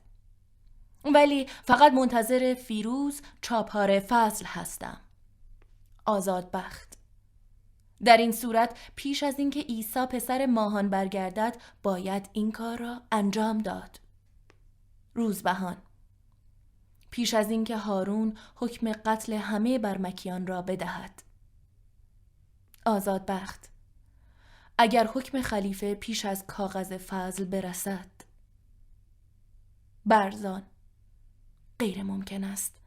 ولی 1.06 1.48
فقط 1.64 1.94
منتظر 1.94 2.54
فیروز 2.54 3.22
چاپار 3.42 4.00
فصل 4.00 4.46
هستم. 4.46 5.02
آزادبخت. 6.10 6.98
در 8.04 8.18
این 8.18 8.32
صورت 8.32 8.78
پیش 8.96 9.24
از 9.24 9.40
اینکه 9.40 9.60
عیسی 9.62 10.06
پسر 10.06 10.46
ماهان 10.46 10.90
برگردد 10.90 11.58
باید 11.84 12.30
این 12.34 12.52
کار 12.52 12.78
را 12.78 13.02
انجام 13.12 13.58
داد. 13.58 14.00
روزبهان 15.14 15.78
پیش 17.12 17.34
از 17.34 17.50
اینکه 17.50 17.78
هارون 17.78 18.38
حکم 18.56 18.92
قتل 18.92 19.34
همه 19.34 19.80
برمکیان 19.80 20.48
را 20.48 20.62
بدهد. 20.62 21.24
آزادبخت 22.86 23.70
اگر 24.78 25.08
حکم 25.14 25.42
خلیفه 25.42 25.96
پیش 25.96 26.26
از 26.26 26.48
کاغذ 26.48 26.98
فضل 26.98 27.46
برسد. 27.46 28.10
برزان 30.06 30.64
غیر 31.80 32.04
ممکن 32.04 32.44
است. 32.44 32.79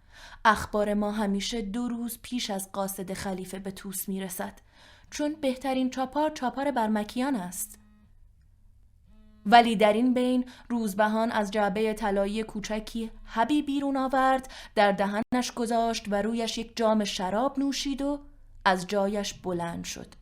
اخبار 0.45 0.95
ما 0.95 1.11
همیشه 1.11 1.63
دو 1.63 1.89
روز 1.89 2.19
پیش 2.23 2.51
از 2.51 2.73
قاصد 2.73 3.13
خلیفه 3.13 3.59
به 3.59 3.71
توس 3.71 4.09
می‌رسد. 4.09 4.59
چون 5.11 5.37
بهترین 5.41 5.91
چاپار 5.91 6.31
چاپار 6.31 6.71
برمکیان 6.71 7.37
است. 7.37 7.79
ولی 9.47 9.77
در 9.77 9.93
این 9.93 10.15
بین 10.15 10.45
روزبهان 10.69 11.33
از 11.33 11.51
جعبه 11.51 11.95
طلایی 11.95 12.43
کوچکی 12.43 13.11
حبی 13.25 13.63
بیرون 13.63 13.97
آورد 13.97 14.51
در 14.75 14.93
دهنش 14.93 15.53
گذاشت 15.57 16.05
و 16.09 16.23
رویش 16.23 16.59
یک 16.59 16.77
جام 16.77 17.05
شراب 17.05 17.59
نوشید 17.59 18.03
و 18.03 18.21
از 18.65 18.87
جایش 18.87 19.35
بلند 19.35 19.85
شد. 19.85 20.15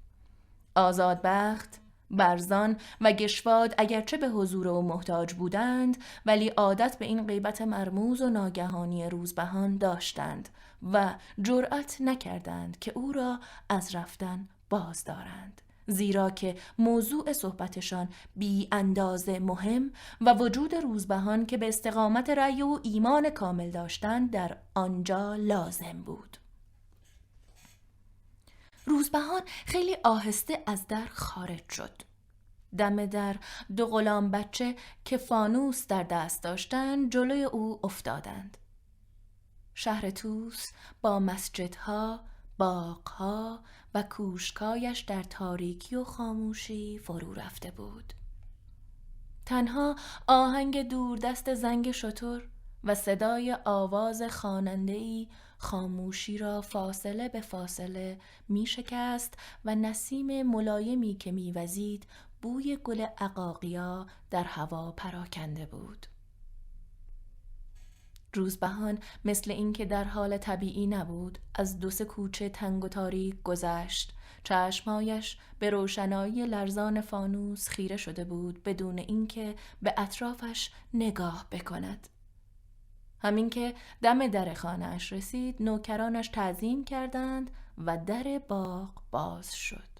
آزادبخت 0.75 1.81
برزان 2.11 2.77
و 3.01 3.13
گشواد 3.13 3.75
اگرچه 3.79 4.17
به 4.17 4.29
حضور 4.29 4.69
او 4.69 4.83
محتاج 4.83 5.35
بودند 5.35 5.97
ولی 6.27 6.49
عادت 6.49 6.99
به 6.99 7.05
این 7.05 7.27
غیبت 7.27 7.63
مرموز 7.63 8.21
و 8.21 8.31
ناگهانی 8.31 9.09
روزبهان 9.09 9.79
داشتند 9.79 10.49
و 10.93 11.15
جرأت 11.43 11.97
نکردند 12.01 12.79
که 12.79 12.93
او 12.95 13.13
را 13.13 13.41
از 13.69 13.95
رفتن 13.95 14.49
باز 14.71 15.05
دارند 15.05 15.61
زیرا 15.87 16.31
که 16.31 16.57
موضوع 16.79 17.33
صحبتشان 17.33 18.09
بی 18.37 18.69
اندازه 18.73 19.39
مهم 19.39 19.91
و 20.21 20.35
وجود 20.35 20.75
روزبهان 20.75 21.47
که 21.47 21.57
به 21.57 21.69
استقامت 21.69 22.31
رأی 22.31 22.63
و 22.63 22.79
ایمان 22.83 23.31
کامل 23.31 23.71
داشتند 23.71 24.31
در 24.31 24.57
آنجا 24.75 25.35
لازم 25.35 26.03
بود. 26.07 26.40
روزبهان 28.91 29.43
خیلی 29.67 29.97
آهسته 30.05 30.63
از 30.67 30.87
در 30.87 31.07
خارج 31.07 31.71
شد. 31.71 32.03
دم 32.79 33.07
در 33.07 33.37
دو 33.77 33.87
غلام 33.87 34.31
بچه 34.31 34.77
که 35.05 35.17
فانوس 35.17 35.87
در 35.87 36.03
دست 36.03 36.43
داشتند 36.43 37.13
جلوی 37.13 37.45
او 37.45 37.81
افتادند. 37.85 38.57
شهر 39.75 40.11
توس 40.11 40.71
با 41.01 41.19
مسجدها، 41.19 42.21
باغها 42.59 43.61
و 43.95 44.03
کوشکایش 44.03 45.01
در 45.01 45.23
تاریکی 45.23 45.97
و 45.97 46.05
خاموشی 46.05 46.99
فرو 46.99 47.35
رفته 47.35 47.71
بود. 47.71 48.13
تنها 49.47 49.97
آهنگ 50.27 50.89
دوردست 50.89 51.55
زنگ 51.55 51.91
شطور 51.91 52.49
و 52.85 52.95
صدای 52.95 53.57
آواز 53.65 54.23
خانندهی 54.23 55.29
خاموشی 55.63 56.39
را 56.39 56.61
فاصله 56.61 57.29
به 57.29 57.41
فاصله 57.41 58.19
می 58.49 58.67
شکست 58.67 59.35
و 59.65 59.75
نسیم 59.75 60.43
ملایمی 60.43 61.15
که 61.15 61.33
می 61.33 61.53
وزید 61.53 62.07
بوی 62.43 62.79
گل 62.85 63.01
عقاقیا 63.01 64.07
در 64.31 64.45
هوا 64.45 64.93
پراکنده 64.93 65.67
بود. 65.67 66.07
روزبهان 68.35 68.99
مثل 69.25 69.51
اینکه 69.51 69.85
در 69.85 70.05
حال 70.05 70.37
طبیعی 70.37 70.87
نبود 70.87 71.39
از 71.55 71.81
دو 71.81 71.91
سه 71.91 72.05
کوچه 72.05 72.49
تنگ 72.49 72.85
و 72.85 72.89
تاریک 72.89 73.43
گذشت 73.43 74.15
چشمهایش 74.45 75.39
به 75.59 75.71
روشنایی 75.71 76.47
لرزان 76.47 77.01
فانوس 77.01 77.69
خیره 77.69 77.97
شده 77.97 78.25
بود 78.25 78.63
بدون 78.63 78.99
اینکه 78.99 79.55
به 79.83 79.95
اطرافش 79.97 80.71
نگاه 80.95 81.47
بکند 81.51 82.09
همین 83.23 83.51
که 83.51 83.75
دم 84.03 84.27
در 84.27 84.55
خانهاش 84.55 85.13
رسید 85.13 85.57
نوکرانش 85.61 86.29
تعظیم 86.29 86.85
کردند 86.85 87.51
و 87.79 87.99
در 88.07 88.41
باغ 88.49 88.91
باز 89.11 89.55
شد. 89.55 89.91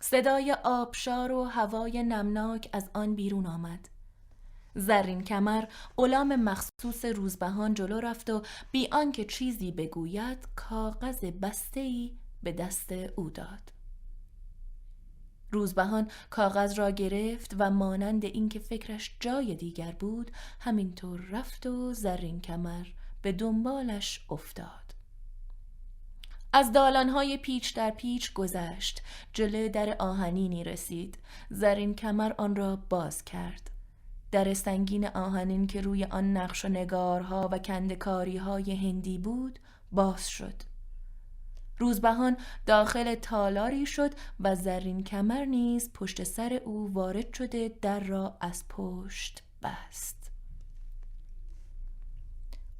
صدای 0.00 0.56
آبشار 0.64 1.32
و 1.32 1.44
هوای 1.44 2.02
نمناک 2.02 2.68
از 2.72 2.90
آن 2.94 3.14
بیرون 3.14 3.46
آمد. 3.46 3.88
زرین 4.74 5.24
کمر 5.24 5.64
غلام 5.96 6.36
مخصوص 6.36 7.04
روزبهان 7.04 7.74
جلو 7.74 8.00
رفت 8.00 8.30
و 8.30 8.42
بی 8.70 8.88
آنکه 8.92 9.24
چیزی 9.24 9.72
بگوید 9.72 10.48
کاغذ 10.56 11.24
بسته 11.24 12.10
به 12.42 12.52
دست 12.52 12.92
او 12.92 13.30
داد. 13.30 13.79
روزبهان 15.52 16.10
کاغذ 16.30 16.78
را 16.78 16.90
گرفت 16.90 17.54
و 17.58 17.70
مانند 17.70 18.24
اینکه 18.24 18.58
فکرش 18.58 19.16
جای 19.20 19.54
دیگر 19.54 19.92
بود 19.92 20.30
همینطور 20.60 21.20
رفت 21.20 21.66
و 21.66 21.92
زرین 21.92 22.40
کمر 22.40 22.86
به 23.22 23.32
دنبالش 23.32 24.26
افتاد. 24.30 24.94
از 26.52 26.72
دالانهای 26.72 27.36
پیچ 27.36 27.76
در 27.76 27.90
پیچ 27.90 28.32
گذشت 28.32 29.02
جلو 29.32 29.68
در 29.68 29.96
آهنینی 29.98 30.64
رسید. 30.64 31.18
زرین 31.50 31.94
کمر 31.94 32.32
آن 32.38 32.56
را 32.56 32.76
باز 32.76 33.24
کرد. 33.24 33.70
در 34.32 34.54
سنگین 34.54 35.06
آهنین 35.06 35.66
که 35.66 35.80
روی 35.80 36.04
آن 36.04 36.36
نقش 36.36 36.64
و 36.64 36.68
نگارها 36.68 37.48
و 37.52 37.58
کندکاری 37.58 38.36
های 38.36 38.76
هندی 38.76 39.18
بود 39.18 39.58
باز 39.92 40.28
شد. 40.28 40.69
روزبهان 41.80 42.36
داخل 42.66 43.14
تالاری 43.14 43.86
شد 43.86 44.10
و 44.40 44.54
زرین 44.54 45.04
کمر 45.04 45.44
نیز 45.44 45.90
پشت 45.94 46.24
سر 46.24 46.60
او 46.64 46.92
وارد 46.92 47.34
شده 47.34 47.72
در 47.82 48.00
را 48.00 48.36
از 48.40 48.64
پشت 48.68 49.42
بست. 49.62 50.30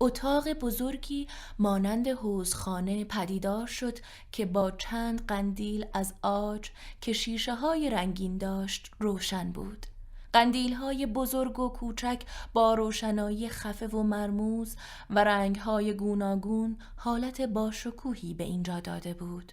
اتاق 0.00 0.52
بزرگی 0.52 1.28
مانند 1.58 2.08
حوزخانه 2.08 3.04
پدیدار 3.04 3.66
شد 3.66 3.98
که 4.32 4.46
با 4.46 4.70
چند 4.70 5.26
قندیل 5.26 5.86
از 5.94 6.14
آج 6.22 6.70
که 7.00 7.12
شیشه 7.12 7.54
های 7.54 7.90
رنگین 7.90 8.38
داشت 8.38 8.90
روشن 9.00 9.52
بود. 9.52 9.86
قندیل 10.32 10.72
های 10.72 11.06
بزرگ 11.06 11.58
و 11.58 11.68
کوچک 11.68 12.22
با 12.52 12.74
روشنایی 12.74 13.48
خفه 13.48 13.86
و 13.86 14.02
مرموز 14.02 14.76
و 15.10 15.24
رنگ 15.24 15.56
های 15.56 15.94
گوناگون 15.94 16.76
حالت 16.96 17.40
باشکوهی 17.40 18.34
به 18.34 18.44
اینجا 18.44 18.80
داده 18.80 19.14
بود. 19.14 19.52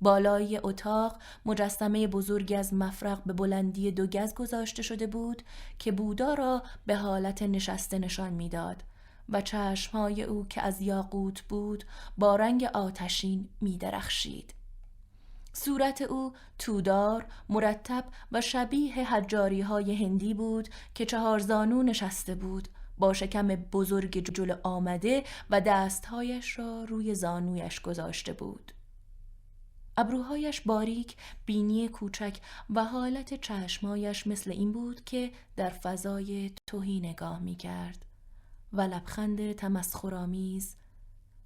بالای 0.00 0.60
اتاق 0.62 1.16
مجسمه 1.46 2.06
بزرگی 2.06 2.54
از 2.54 2.74
مفرق 2.74 3.24
به 3.26 3.32
بلندی 3.32 3.90
دو 3.90 4.06
گز 4.06 4.34
گذاشته 4.34 4.82
شده 4.82 5.06
بود 5.06 5.42
که 5.78 5.92
بودا 5.92 6.34
را 6.34 6.62
به 6.86 6.96
حالت 6.96 7.42
نشسته 7.42 7.98
نشان 7.98 8.32
می‌داد 8.32 8.82
و 9.28 9.40
چشمهای 9.40 10.22
او 10.22 10.46
که 10.48 10.62
از 10.62 10.82
یاقوت 10.82 11.42
بود 11.42 11.84
با 12.18 12.36
رنگ 12.36 12.64
آتشین 12.64 13.48
می 13.60 13.78
درخشید. 13.78 14.54
صورت 15.52 16.02
او 16.02 16.32
تودار، 16.58 17.26
مرتب 17.48 18.04
و 18.32 18.40
شبیه 18.40 19.14
حجاری 19.14 19.60
های 19.60 20.04
هندی 20.04 20.34
بود 20.34 20.68
که 20.94 21.06
چهار 21.06 21.38
زانو 21.38 21.82
نشسته 21.82 22.34
بود 22.34 22.68
با 22.98 23.12
شکم 23.12 23.48
بزرگ 23.48 24.34
جلو 24.34 24.56
آمده 24.62 25.24
و 25.50 25.60
دستهایش 25.60 26.58
را 26.58 26.84
روی 26.84 27.14
زانویش 27.14 27.80
گذاشته 27.80 28.32
بود. 28.32 28.72
ابروهایش 29.96 30.60
باریک، 30.60 31.16
بینی 31.46 31.88
کوچک 31.88 32.40
و 32.70 32.84
حالت 32.84 33.40
چشمایش 33.40 34.26
مثل 34.26 34.50
این 34.50 34.72
بود 34.72 35.04
که 35.04 35.32
در 35.56 35.70
فضای 35.70 36.52
توهی 36.66 37.00
نگاه 37.00 37.38
می 37.38 37.56
کرد 37.56 38.06
و 38.72 38.80
لبخند 38.80 39.52
تمسخرآمیز، 39.52 40.76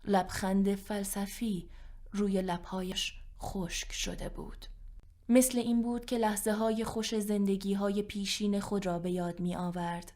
لبخند 0.04 0.74
فلسفی 0.74 1.68
روی 2.12 2.42
لبهایش 2.42 3.23
خشک 3.44 3.92
شده 3.92 4.28
بود. 4.28 4.66
مثل 5.28 5.58
این 5.58 5.82
بود 5.82 6.04
که 6.04 6.18
لحظه 6.18 6.52
های 6.52 6.84
خوش 6.84 7.18
زندگی 7.18 7.74
های 7.74 8.02
پیشین 8.02 8.60
خود 8.60 8.86
را 8.86 8.98
به 8.98 9.10
یاد 9.10 9.40
می 9.40 9.56
آورد 9.56 10.12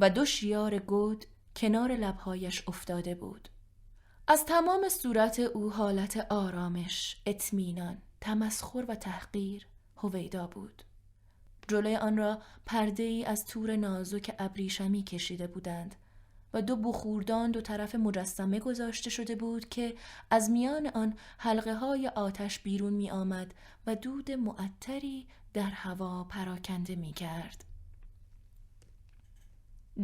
و 0.00 0.10
دو 0.10 0.24
شیار 0.24 0.78
گود 0.78 1.24
کنار 1.56 1.92
لبهایش 1.92 2.68
افتاده 2.68 3.14
بود. 3.14 3.48
از 4.28 4.44
تمام 4.44 4.88
صورت 4.88 5.40
او 5.40 5.72
حالت 5.72 6.26
آرامش، 6.30 7.22
اطمینان، 7.26 8.02
تمسخر 8.20 8.84
و 8.88 8.94
تحقیر 8.94 9.66
هویدا 9.96 10.46
بود. 10.46 10.82
جلوی 11.68 11.96
آن 11.96 12.16
را 12.16 12.42
پرده 12.66 13.02
ای 13.02 13.24
از 13.24 13.44
تور 13.44 13.76
نازک 13.76 14.34
ابریشمی 14.38 15.02
کشیده 15.02 15.46
بودند 15.46 15.94
و 16.54 16.62
دو 16.62 16.76
بخوردان 16.76 17.50
دو 17.50 17.60
طرف 17.60 17.94
مجسمه 17.94 18.60
گذاشته 18.60 19.10
شده 19.10 19.36
بود 19.36 19.68
که 19.68 19.94
از 20.30 20.50
میان 20.50 20.86
آن 20.86 21.14
حلقه 21.38 21.74
های 21.74 22.08
آتش 22.08 22.58
بیرون 22.58 22.92
می 22.92 23.10
آمد 23.10 23.54
و 23.86 23.96
دود 23.96 24.30
معطری 24.30 25.26
در 25.54 25.70
هوا 25.70 26.24
پراکنده 26.24 26.96
می 26.96 27.12
کرد. 27.12 27.64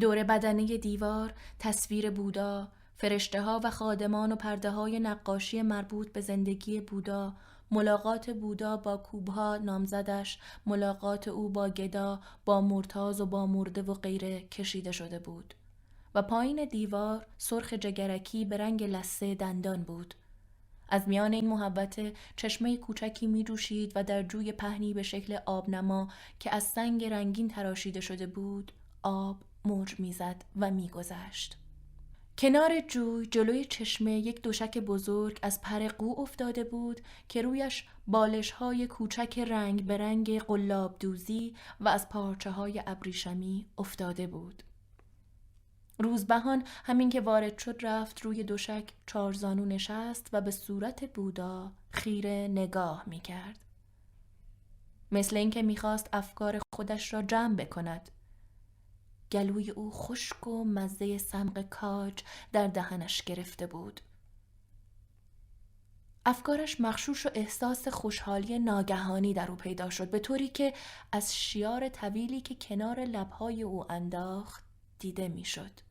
دور 0.01 0.25
بدنه 0.25 0.79
دیوار 0.79 1.35
تصویر 1.59 2.11
بودا، 2.11 2.69
فرشته 2.97 3.43
ها 3.43 3.61
و 3.65 3.71
خادمان 3.71 4.33
و 4.33 4.37
پرده 4.37 4.71
های 4.71 5.01
نقاشی 5.01 5.63
مربوط 5.63 6.13
به 6.13 6.21
زندگی 6.21 6.81
بودا، 6.81 7.35
ملاقات 7.71 8.31
بودا 8.31 8.77
با 8.77 8.97
کوبها 8.97 9.57
نامزدش، 9.57 10.39
ملاقات 10.67 11.29
او 11.29 11.49
با 11.49 11.69
گدا، 11.69 12.21
با 12.45 12.61
مرتاز 12.61 13.21
و 13.21 13.27
با 13.27 13.47
مرده 13.47 13.83
و 13.83 13.95
غیره 13.95 14.41
کشیده 14.41 14.93
شده 14.93 15.19
بود. 15.19 15.55
و 16.17 16.23
پایین 16.23 16.65
دیوار 16.65 17.27
سرخ 17.39 17.73
جگرکی 17.73 18.45
به 18.45 18.57
رنگ 18.57 18.83
لسه 18.85 19.35
دندان 19.35 19.83
بود. 19.83 20.15
از 20.89 21.09
میان 21.09 21.33
این 21.33 21.49
محبت 21.49 22.01
چشمه 22.37 22.77
کوچکی 22.77 23.27
می 23.27 23.45
جوشید 23.45 23.93
و 23.95 24.05
در 24.05 24.23
جوی 24.23 24.53
پهنی 24.53 24.95
به 24.95 25.03
شکل 25.03 25.39
آبنما 25.47 26.09
که 26.41 26.55
از 26.55 26.65
سنگ 26.65 27.05
رنگین 27.05 27.49
تراشیده 27.49 28.01
شده 28.01 28.27
بود 28.27 28.73
آب 29.03 29.37
موج 29.65 30.01
می‌زد 30.01 30.45
و 30.57 30.71
میگذشت. 30.71 31.59
کنار 32.39 32.81
جوی 32.81 33.27
جلوی 33.27 33.65
چشمه 33.65 34.13
یک 34.13 34.43
دوشک 34.43 34.79
بزرگ 34.79 35.39
از 35.43 35.61
پر 35.61 35.89
قو 35.89 36.21
افتاده 36.21 36.65
بود 36.65 37.01
که 37.29 37.43
رویش 37.43 37.89
بالش 38.07 38.51
های 38.51 38.87
کوچک 38.87 39.39
رنگ 39.39 39.87
به 39.87 39.97
رنگ 39.97 40.41
قلاب 40.41 40.97
دوزی 41.01 41.55
و 41.81 41.89
از 41.89 42.09
پارچه 42.09 42.51
های 42.51 42.83
ابریشمی 42.87 43.67
افتاده 43.79 44.27
بود. 44.27 44.63
روزبهان 45.99 46.65
همین 46.85 47.11
که 47.11 47.21
وارد 47.21 47.59
شد 47.59 47.79
رفت 47.83 48.21
روی 48.21 48.43
دوشک 48.43 48.85
چارزانو 49.07 49.65
نشست 49.65 50.29
و 50.33 50.41
به 50.41 50.51
صورت 50.51 51.13
بودا 51.13 51.73
خیره 51.91 52.49
نگاه 52.51 53.03
می 53.07 53.21
کرد. 53.21 53.59
مثل 55.13 55.37
اینکه 55.37 55.63
می‌خواست 55.63 56.09
افکار 56.13 56.61
خودش 56.75 57.15
را 57.15 57.23
جمع 57.23 57.55
بکند. 57.55 58.11
گلوی 59.33 59.71
او 59.71 59.91
خشک 59.91 60.47
و 60.47 60.65
مزه 60.65 61.19
سمق 61.19 61.63
کاج 61.69 62.23
در 62.53 62.67
دهنش 62.67 63.23
گرفته 63.23 63.67
بود. 63.67 64.01
افکارش 66.27 66.81
مخشوش 66.81 67.27
و 67.27 67.31
احساس 67.35 67.89
خوشحالی 67.89 68.59
ناگهانی 68.59 69.35
در 69.35 69.51
او 69.51 69.57
پیدا 69.57 69.91
شد 69.91 70.11
به 70.11 70.19
طوری 70.19 70.49
که 70.49 70.75
از 71.13 71.37
شیار 71.37 71.89
طویلی 71.89 72.41
که 72.41 72.55
کنار 72.55 73.01
لبهای 73.01 73.63
او 73.63 73.93
انداخت 73.93 74.65
دیده 74.99 75.29
می‌شد. 75.29 75.86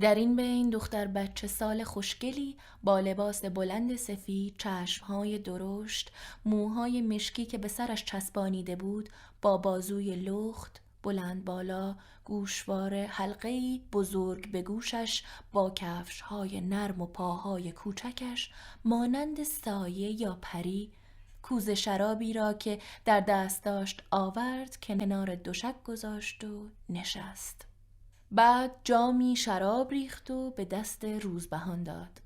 در 0.00 0.14
این 0.14 0.36
بین 0.36 0.70
دختر 0.70 1.06
بچه 1.06 1.46
سال 1.46 1.84
خوشگلی 1.84 2.56
با 2.82 3.00
لباس 3.00 3.44
بلند 3.44 3.96
سفید، 3.96 4.54
چشمهای 4.58 5.38
درشت، 5.38 6.12
موهای 6.44 7.02
مشکی 7.02 7.44
که 7.44 7.58
به 7.58 7.68
سرش 7.68 8.04
چسبانیده 8.04 8.76
بود، 8.76 9.08
با 9.42 9.56
بازوی 9.56 10.16
لخت، 10.16 10.80
بلند 11.02 11.44
بالا، 11.44 11.96
گوشوار 12.24 12.94
حلقهی 13.04 13.82
بزرگ 13.92 14.50
به 14.50 14.62
گوشش 14.62 15.22
با 15.52 15.70
کفشهای 15.70 16.60
نرم 16.60 17.00
و 17.00 17.06
پاهای 17.06 17.72
کوچکش 17.72 18.50
مانند 18.84 19.42
سایه 19.42 20.20
یا 20.20 20.38
پری 20.42 20.90
کوز 21.42 21.70
شرابی 21.70 22.32
را 22.32 22.52
که 22.52 22.78
در 23.04 23.20
دست 23.20 23.64
داشت 23.64 24.02
آورد 24.10 24.76
کنار 24.82 25.34
دوشک 25.34 25.82
گذاشت 25.84 26.44
و 26.44 26.68
نشست. 26.88 27.69
بعد 28.32 28.70
جامی 28.84 29.36
شراب 29.36 29.90
ریخت 29.90 30.30
و 30.30 30.50
به 30.50 30.64
دست 30.64 31.04
روزبهان 31.04 31.82
داد. 31.82 32.20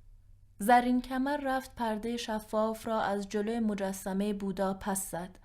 زرین 0.58 1.02
کمر 1.02 1.36
رفت 1.36 1.74
پرده 1.74 2.16
شفاف 2.16 2.86
را 2.86 3.00
از 3.00 3.28
جلوی 3.28 3.60
مجسمه 3.60 4.32
بودا 4.32 4.74
پس 4.74 5.10
زد. 5.10 5.38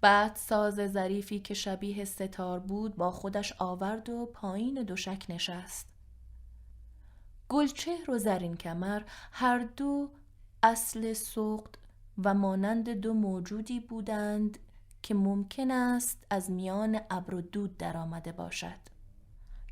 بعد 0.00 0.36
ساز 0.36 0.74
ظریفی 0.74 1.40
که 1.40 1.54
شبیه 1.54 2.04
ستار 2.04 2.60
بود 2.60 2.96
با 2.96 3.10
خودش 3.10 3.52
آورد 3.58 4.08
و 4.08 4.26
پایین 4.26 4.82
دوشک 4.82 5.24
نشست. 5.28 5.88
گلچهر 7.48 8.10
و 8.10 8.18
زرین 8.18 8.56
کمر 8.56 9.02
هر 9.32 9.58
دو 9.58 10.10
اصل 10.62 11.12
سوقت 11.12 11.74
و 12.24 12.34
مانند 12.34 12.90
دو 12.90 13.14
موجودی 13.14 13.80
بودند 13.80 14.58
که 15.02 15.14
ممکن 15.14 15.70
است 15.70 16.24
از 16.30 16.50
میان 16.50 17.00
ابر 17.10 17.34
و 17.34 17.40
دود 17.40 17.76
درآمده 17.76 18.32
باشد. 18.32 18.91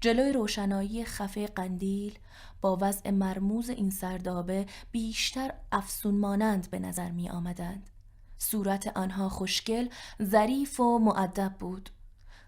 جلوی 0.01 0.33
روشنایی 0.33 1.05
خفه 1.05 1.47
قندیل 1.47 2.19
با 2.61 2.79
وضع 2.81 3.11
مرموز 3.11 3.71
این 3.71 3.91
سردابه 3.91 4.67
بیشتر 4.93 5.53
افسون 5.73 6.15
مانند 6.15 6.71
به 6.71 6.79
نظر 6.79 7.11
می 7.11 7.31
آمدند. 7.31 7.91
صورت 8.39 8.97
آنها 8.97 9.29
خوشگل، 9.29 9.89
ظریف 10.23 10.81
و 10.81 10.99
معدب 10.99 11.55
بود. 11.59 11.91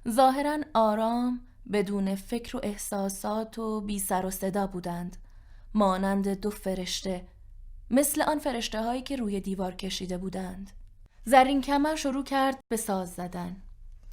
ظاهرا 0.09 0.59
آرام، 0.75 1.41
بدون 1.73 2.15
فکر 2.15 2.57
و 2.57 2.61
احساسات 2.63 3.59
و 3.59 3.81
بی 3.81 3.99
سر 3.99 4.27
و 4.27 4.31
صدا 4.31 4.67
بودند. 4.67 5.17
مانند 5.75 6.29
دو 6.29 6.51
فرشته، 6.51 7.27
مثل 7.91 8.23
آن 8.23 8.39
فرشته 8.39 8.83
هایی 8.83 9.03
که 9.03 9.17
روی 9.17 9.41
دیوار 9.41 9.75
کشیده 9.75 10.19
بودند. 10.19 10.71
زرین 11.25 11.61
کمر 11.61 11.97
شروع 11.97 12.25
کرد 12.25 12.61
به 12.69 12.77
ساز 12.77 13.15
زدن. 13.15 13.57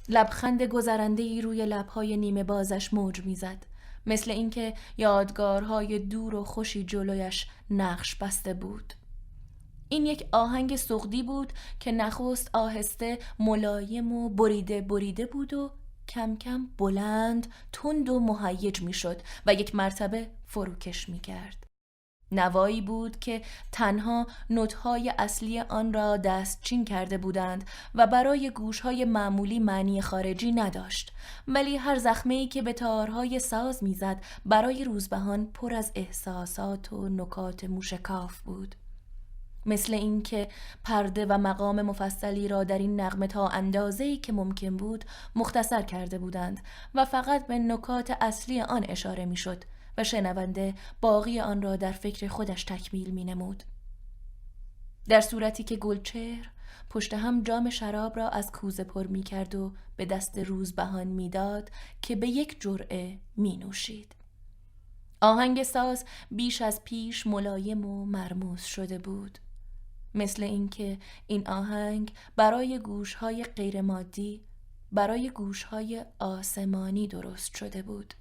لبخند 0.08 0.62
گذرنده 0.62 1.22
ای 1.22 1.40
روی 1.40 1.66
لبهای 1.66 2.16
نیمه 2.16 2.44
بازش 2.44 2.94
موج 2.94 3.24
می‌زد 3.24 3.66
مثل 4.06 4.30
اینکه 4.30 4.74
یادگارهای 4.98 5.98
دور 5.98 6.34
و 6.34 6.44
خوشی 6.44 6.84
جلویش 6.84 7.46
نقش 7.70 8.14
بسته 8.14 8.54
بود 8.54 8.92
این 9.88 10.06
یک 10.06 10.26
آهنگ 10.32 10.76
سغدی 10.76 11.22
بود 11.22 11.52
که 11.80 11.92
نخست 11.92 12.50
آهسته 12.52 13.18
ملایم 13.38 14.12
و 14.12 14.28
بریده 14.28 14.80
بریده 14.80 15.26
بود 15.26 15.54
و 15.54 15.70
کم 16.08 16.36
کم 16.36 16.66
بلند 16.78 17.46
تند 17.72 18.08
و 18.08 18.20
مهیج 18.20 18.82
می‌شد 18.82 19.20
و 19.46 19.54
یک 19.54 19.74
مرتبه 19.74 20.30
فروکش 20.46 21.08
می 21.08 21.20
کرد. 21.20 21.69
نوایی 22.32 22.80
بود 22.80 23.18
که 23.18 23.42
تنها 23.72 24.26
نوتهای 24.50 25.12
اصلی 25.18 25.60
آن 25.60 25.92
را 25.92 26.16
دستچین 26.16 26.84
کرده 26.84 27.18
بودند 27.18 27.64
و 27.94 28.06
برای 28.06 28.50
گوشهای 28.50 29.04
معمولی 29.04 29.58
معنی 29.58 30.02
خارجی 30.02 30.52
نداشت. 30.52 31.12
ولی 31.48 31.76
هر 31.76 31.98
زخمه 31.98 32.46
که 32.46 32.62
به 32.62 32.72
تارهای 32.72 33.38
ساز 33.38 33.84
می‌زد 33.84 34.22
برای 34.46 34.84
روزبهان 34.84 35.46
پر 35.46 35.74
از 35.74 35.92
احساسات 35.94 36.92
و 36.92 37.08
نکات 37.08 37.64
موشکاف 37.64 38.40
بود. 38.40 38.74
مثل 39.66 39.94
اینکه 39.94 40.48
پرده 40.84 41.26
و 41.26 41.38
مقام 41.38 41.82
مفصلی 41.82 42.48
را 42.48 42.64
در 42.64 42.78
این 42.78 43.00
نغمه 43.00 43.26
تا 43.26 43.48
اندازه‌ای 43.48 44.16
که 44.16 44.32
ممکن 44.32 44.76
بود 44.76 45.04
مختصر 45.36 45.82
کرده 45.82 46.18
بودند 46.18 46.60
و 46.94 47.04
فقط 47.04 47.46
به 47.46 47.58
نکات 47.58 48.16
اصلی 48.20 48.60
آن 48.60 48.84
اشاره 48.88 49.24
می‌شد. 49.26 49.64
و 49.98 50.04
شنونده 50.04 50.74
باقی 51.00 51.40
آن 51.40 51.62
را 51.62 51.76
در 51.76 51.92
فکر 51.92 52.28
خودش 52.28 52.64
تکمیل 52.64 53.10
می 53.10 53.24
نمود. 53.24 53.62
در 55.08 55.20
صورتی 55.20 55.64
که 55.64 55.76
گلچهر 55.76 56.50
پشت 56.90 57.14
هم 57.14 57.42
جام 57.42 57.70
شراب 57.70 58.16
را 58.16 58.28
از 58.28 58.52
کوزه 58.52 58.84
پر 58.84 59.06
می 59.06 59.22
کرد 59.22 59.54
و 59.54 59.72
به 59.96 60.04
دست 60.04 60.38
روزبهان 60.38 61.06
می‌داد 61.06 61.70
که 62.02 62.16
به 62.16 62.28
یک 62.28 62.60
جرعه 62.60 63.18
می 63.36 63.56
نوشید. 63.56 64.14
آهنگ 65.20 65.62
ساز 65.62 66.04
بیش 66.30 66.62
از 66.62 66.84
پیش 66.84 67.26
ملایم 67.26 67.84
و 67.84 68.04
مرموز 68.04 68.62
شده 68.62 68.98
بود. 68.98 69.38
مثل 70.14 70.42
اینکه 70.42 70.98
این 71.26 71.48
آهنگ 71.48 72.12
برای 72.36 72.78
گوشهای 72.78 73.44
غیرمادی 73.44 74.44
برای 74.92 75.30
گوشهای 75.30 76.04
آسمانی 76.18 77.08
درست 77.08 77.56
شده 77.56 77.82
بود. 77.82 78.14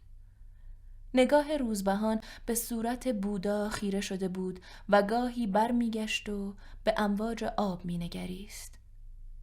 نگاه 1.13 1.58
روزبهان 1.58 2.22
به 2.45 2.56
صورت 2.56 3.08
بودا 3.08 3.69
خیره 3.69 4.02
شده 4.02 4.28
بود 4.28 4.60
و 4.89 5.02
گاهی 5.02 5.48
برمیگشت 5.48 6.30
و 6.30 6.56
به 6.84 6.93
امواج 6.98 7.43
آب 7.43 7.86
مینگریست. 7.86 8.80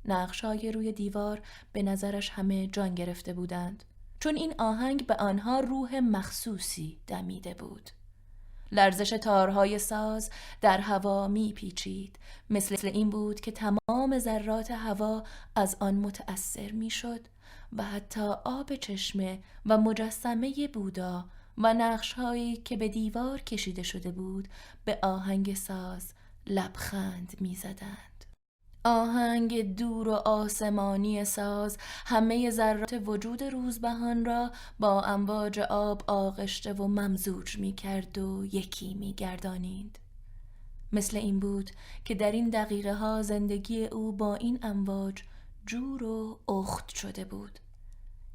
نقشهای 0.04 0.72
روی 0.72 0.92
دیوار 0.92 1.40
به 1.72 1.82
نظرش 1.82 2.30
همه 2.30 2.66
جان 2.66 2.94
گرفته 2.94 3.32
بودند 3.32 3.84
چون 4.20 4.36
این 4.36 4.54
آهنگ 4.58 5.06
به 5.06 5.14
آنها 5.14 5.60
روح 5.60 6.00
مخصوصی 6.00 6.98
دمیده 7.06 7.54
بود. 7.54 7.90
لرزش 8.72 9.10
تارهای 9.10 9.78
ساز 9.78 10.30
در 10.60 10.78
هوا 10.78 11.28
میپیچید 11.28 12.18
مثل 12.50 12.86
این 12.86 13.10
بود 13.10 13.40
که 13.40 13.52
تمام 13.52 14.18
ذرات 14.18 14.70
هوا 14.70 15.24
از 15.56 15.76
آن 15.80 15.94
متأثر 15.94 16.72
می‌شد 16.72 17.20
و 17.76 17.82
حتی 17.82 18.32
آب 18.44 18.76
چشمه 18.76 19.42
و 19.66 19.78
مجسمه 19.78 20.68
بودا 20.68 21.24
و 21.58 21.74
نقشهایی 21.74 22.56
که 22.56 22.76
به 22.76 22.88
دیوار 22.88 23.40
کشیده 23.40 23.82
شده 23.82 24.10
بود 24.10 24.48
به 24.84 24.98
آهنگ 25.02 25.54
ساز 25.54 26.12
لبخند 26.46 27.36
می‌زدند. 27.40 28.24
آهنگ 28.84 29.76
دور 29.76 30.08
و 30.08 30.12
آسمانی 30.12 31.24
ساز 31.24 31.78
همه 32.06 32.50
ذرات 32.50 33.02
وجود 33.06 33.42
روزبهان 33.42 34.24
را 34.24 34.50
با 34.78 35.02
امواج 35.02 35.58
آب 35.58 36.02
آغشته 36.06 36.72
و 36.72 36.86
ممزوج 36.86 37.58
می 37.58 37.72
کرد 37.72 38.18
و 38.18 38.44
یکی 38.52 38.94
می 38.94 39.12
گردانید. 39.12 39.98
مثل 40.92 41.16
این 41.16 41.40
بود 41.40 41.70
که 42.04 42.14
در 42.14 42.32
این 42.32 42.50
دقیقه 42.50 42.94
ها 42.94 43.22
زندگی 43.22 43.86
او 43.86 44.12
با 44.12 44.34
این 44.34 44.58
امواج 44.62 45.22
جور 45.66 46.02
و 46.02 46.38
اخت 46.48 46.88
شده 46.88 47.24
بود. 47.24 47.58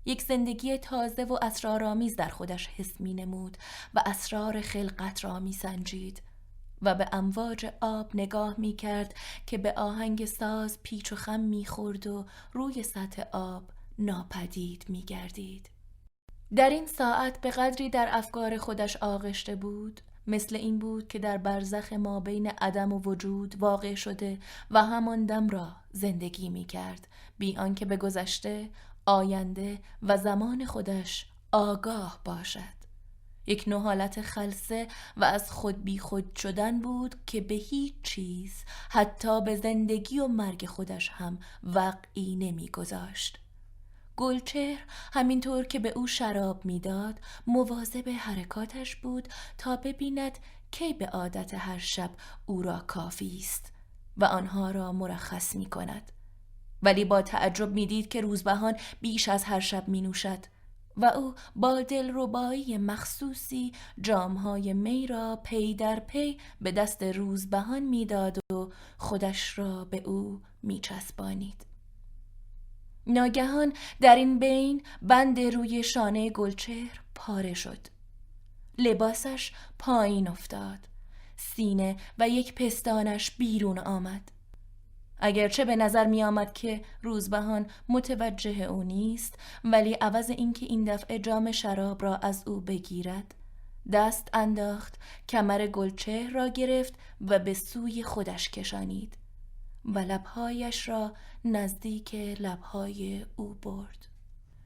یک 0.05 0.21
زندگی 0.21 0.77
تازه 0.77 1.23
و 1.23 1.37
اسرارآمیز 1.41 2.15
در 2.15 2.29
خودش 2.29 2.67
حس 2.67 3.01
می 3.01 3.13
نمود 3.13 3.57
و 3.93 4.03
اسرار 4.05 4.61
خلقت 4.61 5.23
را 5.23 5.39
می 5.39 5.53
سنجید 5.53 6.21
و 6.81 6.95
به 6.95 7.09
امواج 7.11 7.65
آب 7.81 8.15
نگاه 8.15 8.55
می 8.57 8.73
کرد 8.73 9.15
که 9.45 9.57
به 9.57 9.73
آهنگ 9.73 10.25
ساز 10.25 10.79
پیچ 10.83 11.13
و 11.13 11.15
خم 11.15 11.39
می 11.39 11.65
خورد 11.65 12.07
و 12.07 12.25
روی 12.53 12.83
سطح 12.83 13.23
آب 13.31 13.63
ناپدید 13.99 14.85
می 14.89 15.01
گردید. 15.01 15.69
در 16.55 16.69
این 16.69 16.85
ساعت 16.87 17.41
به 17.41 17.51
قدری 17.51 17.89
در 17.89 18.07
افکار 18.11 18.57
خودش 18.57 18.97
آغشته 18.97 19.55
بود 19.55 20.01
مثل 20.27 20.55
این 20.55 20.79
بود 20.79 21.07
که 21.07 21.19
در 21.19 21.37
برزخ 21.37 21.93
ما 21.93 22.19
بین 22.19 22.47
عدم 22.47 22.93
و 22.93 22.99
وجود 22.99 23.55
واقع 23.59 23.95
شده 23.95 24.37
و 24.71 24.83
همان 24.83 25.25
دم 25.25 25.49
را 25.49 25.75
زندگی 25.91 26.49
می 26.49 26.65
کرد 26.65 27.07
بی 27.37 27.57
آنکه 27.57 27.85
به 27.85 27.97
گذشته 27.97 28.69
آینده 29.05 29.79
و 30.03 30.17
زمان 30.17 30.65
خودش 30.65 31.25
آگاه 31.51 32.21
باشد 32.25 32.81
یک 33.47 33.63
نوع 33.67 33.81
حالت 33.81 34.21
خلصه 34.21 34.87
و 35.17 35.23
از 35.23 35.51
خود 35.51 35.83
بی 35.83 35.99
خود 35.99 36.35
شدن 36.35 36.81
بود 36.81 37.15
که 37.27 37.41
به 37.41 37.55
هیچ 37.55 37.93
چیز 38.03 38.63
حتی 38.89 39.41
به 39.41 39.55
زندگی 39.55 40.19
و 40.19 40.27
مرگ 40.27 40.65
خودش 40.65 41.09
هم 41.09 41.39
وقعی 41.63 42.35
نمیگذاشت. 42.35 43.37
گلچهر 44.15 44.85
همینطور 45.13 45.63
که 45.63 45.79
به 45.79 45.89
او 45.89 46.07
شراب 46.07 46.65
می‌داد 46.65 47.19
مواظب 47.47 48.09
حرکاتش 48.09 48.95
بود 48.95 49.27
تا 49.57 49.75
ببیند 49.75 50.39
کی 50.71 50.93
به 50.93 51.07
عادت 51.07 51.53
هر 51.53 51.77
شب 51.77 52.09
او 52.45 52.61
را 52.61 52.79
کافی 52.79 53.37
است 53.37 53.73
و 54.17 54.25
آنها 54.25 54.71
را 54.71 54.91
مرخص 54.91 55.55
می 55.55 55.65
کند. 55.65 56.11
ولی 56.83 57.05
با 57.05 57.21
تعجب 57.21 57.71
می‌دید 57.71 58.07
که 58.07 58.21
روزبهان 58.21 58.77
بیش 59.01 59.29
از 59.29 59.43
هر 59.43 59.59
شب 59.59 59.87
می 59.87 60.01
نوشد 60.01 60.39
و 60.97 61.05
او 61.05 61.35
با 61.55 61.81
دلربایی 61.81 62.77
مخصوصی 62.77 63.71
جامهای 64.01 64.73
می 64.73 65.07
را 65.07 65.39
پی 65.43 65.75
در 65.75 65.99
پی 65.99 66.37
به 66.61 66.71
دست 66.71 67.03
روزبهان 67.03 67.83
می‌داد 67.83 68.37
و 68.53 68.67
خودش 68.97 69.59
را 69.59 69.85
به 69.85 69.97
او 69.97 70.41
میچسبانید. 70.63 71.65
ناگهان 73.07 73.73
در 74.01 74.15
این 74.15 74.39
بین 74.39 74.83
بند 75.01 75.39
روی 75.39 75.83
شانه 75.83 76.29
گلچهر 76.29 77.01
پاره 77.15 77.53
شد. 77.53 77.87
لباسش 78.77 79.51
پایین 79.79 80.27
افتاد. 80.27 80.79
سینه 81.35 81.97
و 82.19 82.29
یک 82.29 82.55
پستانش 82.55 83.31
بیرون 83.31 83.79
آمد. 83.79 84.31
اگرچه 85.21 85.65
به 85.65 85.75
نظر 85.75 86.05
می 86.05 86.23
آمد 86.23 86.53
که 86.53 86.81
روزبهان 87.01 87.67
متوجه 87.89 88.63
او 88.63 88.83
نیست 88.83 89.35
ولی 89.63 89.93
عوض 89.93 90.29
اینکه 90.29 90.65
این 90.65 90.83
دفعه 90.83 91.19
جام 91.19 91.51
شراب 91.51 92.03
را 92.03 92.15
از 92.15 92.43
او 92.47 92.61
بگیرد 92.61 93.35
دست 93.91 94.27
انداخت 94.33 94.99
کمر 95.29 95.67
گلچه 95.67 96.29
را 96.29 96.47
گرفت 96.47 96.93
و 97.21 97.39
به 97.39 97.53
سوی 97.53 98.03
خودش 98.03 98.49
کشانید 98.49 99.17
و 99.85 99.99
لبهایش 99.99 100.89
را 100.89 101.13
نزدیک 101.45 102.15
لبهای 102.15 103.25
او 103.35 103.53
برد. 103.53 104.10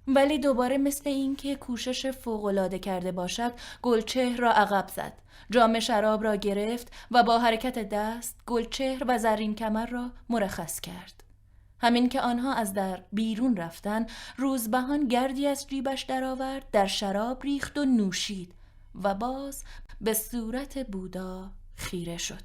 ولی 0.07 0.39
دوباره 0.39 0.77
مثل 0.77 1.09
اینکه 1.09 1.55
کوشش 1.55 2.05
فوقالعاده 2.11 2.79
کرده 2.79 3.11
باشد 3.11 3.53
گلچهر 3.81 4.37
را 4.37 4.51
عقب 4.51 4.87
زد. 4.87 5.13
جام 5.49 5.79
شراب 5.79 6.23
را 6.23 6.35
گرفت 6.35 6.91
و 7.11 7.23
با 7.23 7.39
حرکت 7.39 7.89
دست 7.89 8.39
گلچهر 8.45 9.03
و 9.07 9.17
زرین 9.17 9.55
کمر 9.55 9.85
را 9.85 10.11
مرخص 10.29 10.79
کرد. 10.79 11.23
همین 11.79 12.09
که 12.09 12.21
آنها 12.21 12.53
از 12.53 12.73
در 12.73 13.03
بیرون 13.13 13.57
رفتن 13.57 14.05
روزبهان 14.37 15.07
گردی 15.07 15.47
از 15.47 15.67
جیبش 15.67 16.03
درآورد 16.03 16.71
در 16.71 16.87
شراب 16.87 17.43
ریخت 17.43 17.77
و 17.77 17.85
نوشید 17.85 18.53
و 19.03 19.13
باز 19.13 19.63
به 20.01 20.13
صورت 20.13 20.87
بودا 20.87 21.51
خیره 21.75 22.17
شد. 22.17 22.41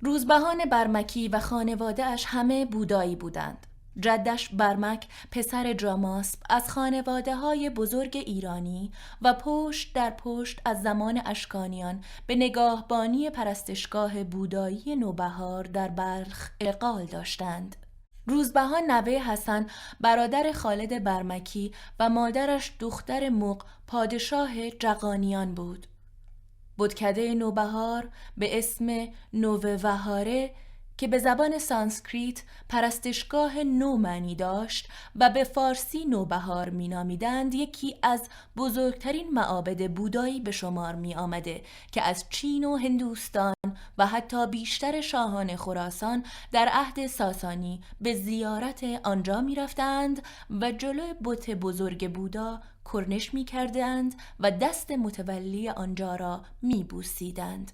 روزبهان 0.00 0.64
برمکی 0.64 1.28
و 1.28 1.40
خانواده 1.40 2.04
اش 2.04 2.24
همه 2.26 2.66
بودایی 2.66 3.16
بودند. 3.16 3.66
جدش 4.00 4.48
برمک 4.48 5.06
پسر 5.30 5.72
جاماسب 5.72 6.38
از 6.50 6.70
خانواده 6.70 7.36
های 7.36 7.70
بزرگ 7.70 8.22
ایرانی 8.26 8.92
و 9.22 9.34
پشت 9.34 9.94
در 9.94 10.10
پشت 10.10 10.60
از 10.64 10.82
زمان 10.82 11.22
اشکانیان 11.26 12.04
به 12.26 12.34
نگاهبانی 12.34 13.30
پرستشگاه 13.30 14.24
بودایی 14.24 14.96
نوبهار 14.96 15.64
در 15.64 15.88
بلخ 15.88 16.50
اقال 16.60 17.04
داشتند. 17.04 17.76
روزبهان 18.26 18.82
نوه 18.90 19.12
حسن 19.12 19.66
برادر 20.00 20.52
خالد 20.52 21.04
برمکی 21.04 21.72
و 22.00 22.08
مادرش 22.08 22.72
دختر 22.80 23.28
مق 23.28 23.64
پادشاه 23.86 24.70
جقانیان 24.70 25.54
بود. 25.54 25.86
بدکده 26.78 27.34
نوبهار 27.34 28.08
به 28.36 28.58
اسم 28.58 29.08
نووهاره 29.32 30.54
که 30.98 31.08
به 31.08 31.18
زبان 31.18 31.58
سانسکریت 31.58 32.42
پرستشگاه 32.68 33.58
نو 33.58 33.96
معنی 33.96 34.34
داشت 34.34 34.88
و 35.16 35.30
به 35.30 35.44
فارسی 35.44 36.04
نوبهار 36.04 36.70
مینامیدند 36.70 37.54
یکی 37.54 37.96
از 38.02 38.28
بزرگترین 38.56 39.30
معابد 39.30 39.90
بودایی 39.90 40.40
به 40.40 40.50
شمار 40.50 40.94
می 40.94 41.14
آمده 41.14 41.62
که 41.92 42.02
از 42.02 42.24
چین 42.30 42.64
و 42.64 42.76
هندوستان 42.76 43.54
و 43.98 44.06
حتی 44.06 44.46
بیشتر 44.46 45.00
شاهان 45.00 45.56
خراسان 45.56 46.24
در 46.52 46.68
عهد 46.72 47.06
ساسانی 47.06 47.80
به 48.00 48.14
زیارت 48.14 48.84
آنجا 49.04 49.40
می 49.40 49.54
رفتند 49.54 50.22
و 50.60 50.72
جلو 50.72 51.14
بت 51.24 51.50
بزرگ 51.50 52.12
بودا 52.12 52.60
کرنش 52.92 53.34
می 53.34 53.44
کردند 53.44 54.14
و 54.40 54.50
دست 54.50 54.90
متولی 54.90 55.68
آنجا 55.68 56.16
را 56.16 56.42
می 56.62 56.84
بوسیدند. 56.84 57.72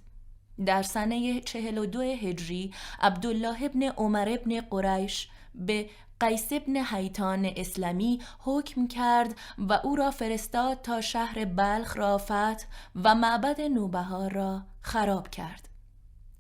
در 0.67 0.83
سنه 0.83 1.41
42 1.41 2.01
هجری 2.01 2.73
عبدالله 3.01 3.65
ابن 3.65 3.83
عمر 3.83 4.29
ابن 4.29 4.61
قریش 4.61 5.29
به 5.55 5.91
قیس 6.21 6.53
ابن 6.53 6.77
حیتان 6.77 7.53
اسلامی 7.57 8.21
حکم 8.39 8.87
کرد 8.87 9.35
و 9.59 9.73
او 9.73 9.97
را 9.97 10.11
فرستاد 10.11 10.83
تا 10.83 11.01
شهر 11.01 11.45
بلخ 11.45 11.97
را 11.97 12.19
فتح 12.19 12.65
و 13.05 13.15
معبد 13.15 13.61
نوبهار 13.61 14.33
را 14.33 14.63
خراب 14.81 15.29
کرد. 15.29 15.69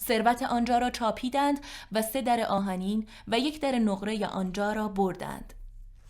ثروت 0.00 0.42
آنجا 0.42 0.78
را 0.78 0.90
چاپیدند 0.90 1.60
و 1.92 2.02
سه 2.02 2.22
در 2.22 2.40
آهنین 2.40 3.06
و 3.28 3.38
یک 3.38 3.60
در 3.60 3.78
نقره 3.78 4.26
آنجا 4.26 4.72
را 4.72 4.88
بردند. 4.88 5.54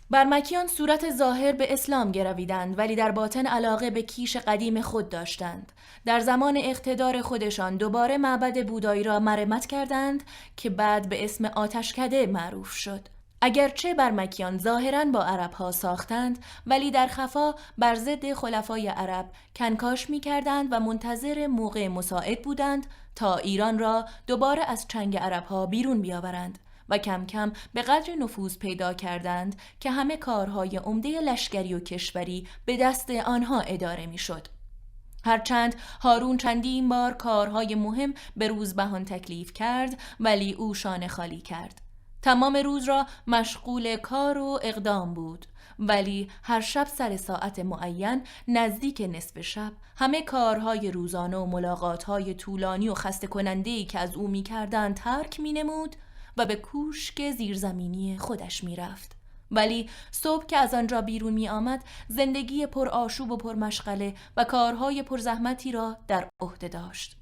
برمکیان 0.09 0.67
صورت 0.67 1.11
ظاهر 1.11 1.51
به 1.51 1.73
اسلام 1.73 2.11
گرویدند 2.11 2.77
ولی 2.77 2.95
در 2.95 3.11
باطن 3.11 3.45
علاقه 3.45 3.89
به 3.89 4.01
کیش 4.01 4.37
قدیم 4.37 4.81
خود 4.81 5.09
داشتند. 5.09 5.71
در 6.05 6.19
زمان 6.19 6.57
اقتدار 6.57 7.21
خودشان 7.21 7.77
دوباره 7.77 8.17
معبد 8.17 8.67
بودایی 8.67 9.03
را 9.03 9.19
مرمت 9.19 9.65
کردند 9.65 10.23
که 10.57 10.69
بعد 10.69 11.09
به 11.09 11.23
اسم 11.23 11.45
آتشکده 11.45 12.27
معروف 12.27 12.71
شد. 12.71 13.07
اگرچه 13.41 13.93
برمکیان 13.93 14.57
ظاهرا 14.57 15.05
با 15.05 15.23
عرب 15.23 15.53
ها 15.53 15.71
ساختند 15.71 16.39
ولی 16.67 16.91
در 16.91 17.07
خفا 17.07 17.55
بر 17.77 17.95
ضد 17.95 18.33
خلفای 18.33 18.87
عرب 18.87 19.25
کنکاش 19.55 20.09
می 20.09 20.19
کردند 20.19 20.67
و 20.71 20.79
منتظر 20.79 21.47
موقع 21.47 21.87
مساعد 21.87 22.41
بودند 22.41 22.87
تا 23.15 23.37
ایران 23.37 23.79
را 23.79 24.05
دوباره 24.27 24.63
از 24.63 24.85
چنگ 24.87 25.17
عرب 25.17 25.45
ها 25.45 25.65
بیرون 25.65 26.01
بیاورند. 26.01 26.59
و 26.89 26.97
کم 26.97 27.25
کم 27.25 27.51
به 27.73 27.81
قدر 27.81 28.15
نفوذ 28.15 28.57
پیدا 28.57 28.93
کردند 28.93 29.55
که 29.79 29.91
همه 29.91 30.17
کارهای 30.17 30.77
عمده 30.77 31.21
لشکری 31.21 31.73
و 31.73 31.79
کشوری 31.79 32.47
به 32.65 32.77
دست 32.77 33.09
آنها 33.09 33.61
اداره 33.61 34.05
می‌شد. 34.05 34.47
هرچند 35.25 35.75
هارون 36.01 36.37
چندین 36.37 36.89
بار 36.89 37.13
کارهای 37.13 37.75
مهم 37.75 38.13
به 38.37 38.47
روزبهان 38.47 39.05
تکلیف 39.05 39.53
کرد 39.53 39.99
ولی 40.19 40.53
او 40.53 40.73
شانه 40.73 41.07
خالی 41.07 41.41
کرد. 41.41 41.81
تمام 42.21 42.57
روز 42.57 42.83
را 42.83 43.05
مشغول 43.27 43.95
کار 43.95 44.37
و 44.37 44.59
اقدام 44.63 45.13
بود 45.13 45.45
ولی 45.79 46.29
هر 46.43 46.61
شب 46.61 46.87
سر 46.87 47.17
ساعت 47.17 47.59
معین 47.59 48.23
نزدیک 48.47 49.09
نصف 49.13 49.41
شب 49.41 49.71
همه 49.95 50.21
کارهای 50.21 50.91
روزانه 50.91 51.37
و 51.37 51.45
ملاقاتهای 51.45 52.33
طولانی 52.33 52.89
و 52.89 52.93
خسته 52.93 53.27
کننده 53.27 53.83
که 53.83 53.99
از 53.99 54.15
او 54.15 54.27
می 54.27 54.43
ترک 54.43 55.39
می 55.39 55.53
نمود 55.53 55.95
و 56.37 56.45
به 56.45 56.55
کوشک 56.55 57.31
زیرزمینی 57.31 58.17
خودش 58.17 58.63
می‌رفت. 58.63 59.15
ولی 59.51 59.89
صبح 60.11 60.45
که 60.45 60.57
از 60.57 60.73
آنجا 60.73 61.01
بیرون 61.01 61.33
می 61.33 61.49
آمد 61.49 61.83
زندگی 62.07 62.65
پر 62.65 62.89
آشوب 62.89 63.31
و 63.31 63.37
پر 63.37 63.55
مشغله 63.55 64.13
و 64.37 64.43
کارهای 64.43 65.03
پر 65.03 65.17
زحمتی 65.17 65.71
را 65.71 65.97
در 66.07 66.29
عهده 66.39 66.67
داشت. 66.67 67.17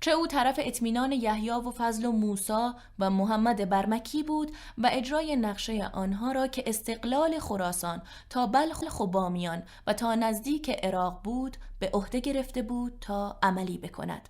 چه 0.00 0.10
او 0.10 0.26
طرف 0.26 0.60
اطمینان 0.62 1.12
یحیی 1.12 1.50
و 1.50 1.70
فضل 1.70 2.04
و 2.04 2.12
موسا 2.12 2.74
و 2.98 3.10
محمد 3.10 3.68
برمکی 3.68 4.22
بود 4.22 4.50
و 4.78 4.90
اجرای 4.92 5.36
نقشه 5.36 5.90
آنها 5.92 6.32
را 6.32 6.46
که 6.46 6.62
استقلال 6.66 7.38
خراسان 7.38 8.02
تا 8.30 8.46
بلخ 8.46 9.00
و 9.00 9.06
بامیان 9.06 9.62
و 9.86 9.92
تا 9.92 10.14
نزدیک 10.14 10.70
عراق 10.70 11.20
بود 11.24 11.56
به 11.78 11.90
عهده 11.94 12.20
گرفته 12.20 12.62
بود 12.62 12.92
تا 13.00 13.38
عملی 13.42 13.78
بکند. 13.78 14.28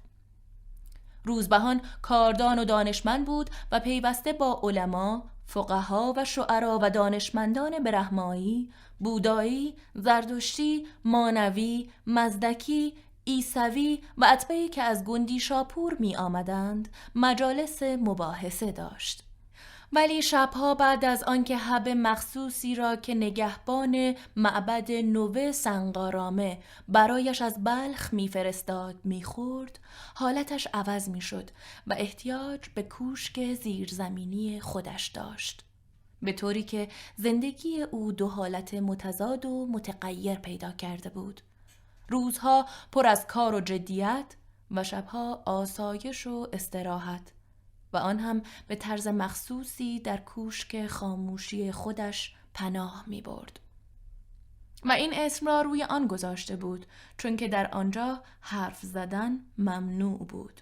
روزبهان 1.25 1.81
کاردان 2.03 2.59
و 2.59 2.65
دانشمند 2.65 3.25
بود 3.25 3.51
و 3.73 3.81
پیوسته 3.81 4.33
با 4.33 4.61
علما، 4.63 5.25
فقها 5.47 6.15
و 6.17 6.25
شعرا 6.25 6.79
و 6.83 6.91
دانشمندان 6.91 7.79
برهمایی، 7.79 8.71
بودایی، 8.99 9.75
زردشتی، 9.95 10.87
مانوی، 11.05 11.91
مزدکی، 12.07 12.95
ایسوی 13.25 14.03
و 14.19 14.25
اطبعی 14.29 14.69
که 14.69 14.83
از 14.83 15.05
گندی 15.05 15.41
شاپور 15.41 15.97
می 15.99 16.17
آمدند 16.17 16.89
مجالس 17.15 17.83
مباحثه 17.83 18.73
داشت. 18.73 19.30
ولی 19.93 20.23
شبها 20.23 20.75
بعد 20.75 21.05
از 21.05 21.23
آنکه 21.23 21.57
حب 21.57 21.89
مخصوصی 21.89 22.75
را 22.75 22.97
که 22.97 23.15
نگهبان 23.15 24.15
معبد 24.37 24.93
نوه 24.93 25.53
سنگارامه 25.53 26.59
برایش 26.89 27.43
از 27.43 27.65
بلخ 27.65 28.15
میفرستاد 28.15 28.97
می‌خورد 29.05 29.79
حالتش 30.15 30.69
عوض 30.75 31.09
می‌شد 31.09 31.51
و 31.87 31.95
احتیاج 31.99 32.69
به 32.75 32.83
کوشک 32.83 33.55
زیرزمینی 33.55 34.61
خودش 34.61 35.07
داشت. 35.07 35.65
به 36.23 36.33
طوری 36.33 36.63
که 36.63 36.89
زندگی 37.17 37.83
او 37.83 38.13
دو 38.13 38.29
حالت 38.29 38.75
متضاد 38.75 39.47
و 39.47 39.67
متغیر 39.67 40.35
پیدا 40.35 40.73
کرده 40.73 41.11
بود. 41.11 41.41
روزها 42.09 42.67
پر 42.93 43.07
از 43.07 43.27
کار 43.27 43.55
و 43.55 43.61
جدیت 43.61 44.37
و 44.71 44.85
شبها 44.85 45.43
آسایش 45.47 46.27
و 46.27 46.47
استراحت. 46.53 47.33
و 47.93 47.97
آن 47.97 48.19
هم 48.19 48.43
به 48.69 48.77
طرز 48.77 49.09
مخصوصی 49.09 50.01
در 50.01 50.17
کوشک 50.17 50.87
خاموشی 50.87 51.73
خودش 51.73 52.35
پناه 52.55 53.05
می 53.07 53.23
برد. 53.23 53.61
و 54.85 54.93
این 54.93 55.11
اسم 55.15 55.47
را 55.47 55.63
روی 55.63 55.83
آن 55.83 56.07
گذاشته 56.07 56.57
بود 56.57 56.87
چون 57.19 57.37
که 57.37 57.49
در 57.49 57.71
آنجا 57.71 58.23
حرف 58.41 58.81
زدن 58.83 59.39
ممنوع 59.59 60.19
بود. 60.19 60.61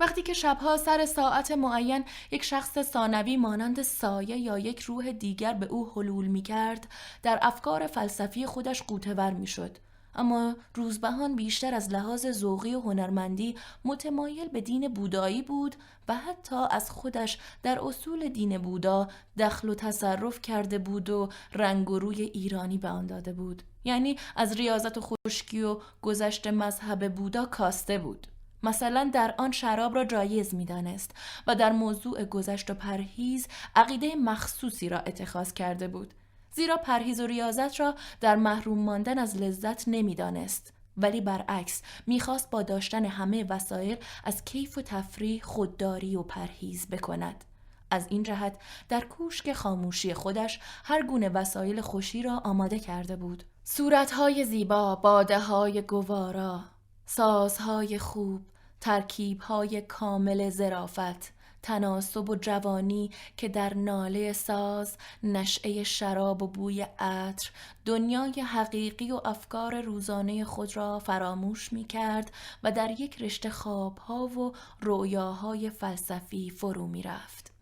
وقتی 0.00 0.22
که 0.22 0.32
شبها 0.32 0.76
سر 0.76 1.06
ساعت 1.06 1.50
معین 1.50 2.04
یک 2.30 2.44
شخص 2.44 2.82
ثانوی 2.82 3.36
مانند 3.36 3.82
سایه 3.82 4.36
یا 4.36 4.58
یک 4.58 4.80
روح 4.80 5.12
دیگر 5.12 5.52
به 5.52 5.66
او 5.66 5.92
حلول 5.94 6.26
می 6.26 6.42
کرد 6.42 6.88
در 7.22 7.38
افکار 7.42 7.86
فلسفی 7.86 8.46
خودش 8.46 8.82
قوتور 8.82 9.30
می 9.30 9.46
شد 9.46 9.78
اما 10.20 10.56
روزبهان 10.74 11.36
بیشتر 11.36 11.74
از 11.74 11.90
لحاظ 11.90 12.26
ذوقی 12.30 12.74
و 12.74 12.80
هنرمندی 12.80 13.56
متمایل 13.84 14.48
به 14.48 14.60
دین 14.60 14.88
بودایی 14.88 15.42
بود 15.42 15.76
و 16.08 16.14
حتی 16.14 16.56
از 16.70 16.90
خودش 16.90 17.38
در 17.62 17.78
اصول 17.84 18.28
دین 18.28 18.58
بودا 18.58 19.08
دخل 19.38 19.68
و 19.68 19.74
تصرف 19.74 20.42
کرده 20.42 20.78
بود 20.78 21.10
و 21.10 21.28
رنگ 21.52 21.90
و 21.90 21.98
روی 21.98 22.22
ایرانی 22.22 22.78
به 22.78 22.88
آن 22.88 23.06
داده 23.06 23.32
بود. 23.32 23.62
یعنی 23.84 24.16
از 24.36 24.52
ریاضت 24.52 24.98
و 24.98 25.00
خشکی 25.00 25.62
و 25.62 25.78
گذشت 26.02 26.46
مذهب 26.46 27.14
بودا 27.14 27.46
کاسته 27.46 27.98
بود. 27.98 28.26
مثلا 28.62 29.10
در 29.14 29.34
آن 29.38 29.52
شراب 29.52 29.94
را 29.94 30.04
جایز 30.04 30.54
می‌دانست 30.54 31.10
و 31.46 31.54
در 31.54 31.72
موضوع 31.72 32.24
گذشت 32.24 32.70
و 32.70 32.74
پرهیز 32.74 33.46
عقیده 33.76 34.14
مخصوصی 34.14 34.88
را 34.88 34.98
اتخاذ 34.98 35.52
کرده 35.52 35.88
بود. 35.88 36.14
زیرا 36.60 36.76
پرهیز 36.76 37.20
و 37.20 37.26
ریاضت 37.26 37.80
را 37.80 37.94
در 38.20 38.36
محروم 38.36 38.78
ماندن 38.78 39.18
از 39.18 39.36
لذت 39.36 39.84
نمی‌دانست. 39.86 40.72
ولی 40.96 41.20
برعکس 41.20 41.82
می‌خواست 42.06 42.50
با 42.50 42.62
داشتن 42.62 43.04
همه 43.04 43.44
وسایل 43.44 43.96
از 44.24 44.44
کیف 44.44 44.78
و 44.78 44.82
تفریح 44.82 45.42
خودداری 45.42 46.16
و 46.16 46.22
پرهیز 46.22 46.86
بکند. 46.86 47.44
از 47.90 48.06
این 48.08 48.22
جهت 48.22 48.56
در 48.88 49.00
کوشک 49.00 49.52
خاموشی 49.52 50.14
خودش 50.14 50.60
هر 50.84 51.02
گونه 51.02 51.28
وسایل 51.28 51.80
خوشی 51.80 52.22
را 52.22 52.38
آماده 52.44 52.78
کرده 52.78 53.16
بود. 53.16 53.44
صورتهای 53.64 54.44
زیبا، 54.44 54.96
باده 54.96 55.38
های 55.38 55.82
گوارا، 55.82 56.60
سازهای 57.06 57.98
خوب، 57.98 58.40
ترکیبهای 58.80 59.80
کامل 59.82 60.50
زرافت، 60.50 61.32
تناسب 61.62 62.30
و 62.30 62.36
جوانی 62.36 63.10
که 63.36 63.48
در 63.48 63.74
ناله 63.74 64.32
ساز 64.32 64.96
نشعه 65.22 65.84
شراب 65.84 66.42
و 66.42 66.46
بوی 66.46 66.86
عطر 66.98 67.50
دنیای 67.84 68.40
حقیقی 68.40 69.12
و 69.12 69.20
افکار 69.24 69.80
روزانه 69.80 70.44
خود 70.44 70.76
را 70.76 70.98
فراموش 70.98 71.72
می 71.72 71.84
کرد 71.84 72.32
و 72.62 72.72
در 72.72 72.90
یک 73.00 73.22
رشته 73.22 73.50
خوابها 73.50 74.26
و 74.26 74.52
رویاهای 74.80 75.70
فلسفی 75.70 76.50
فرو 76.50 76.86
می 76.86 77.02
رفت. 77.02 77.52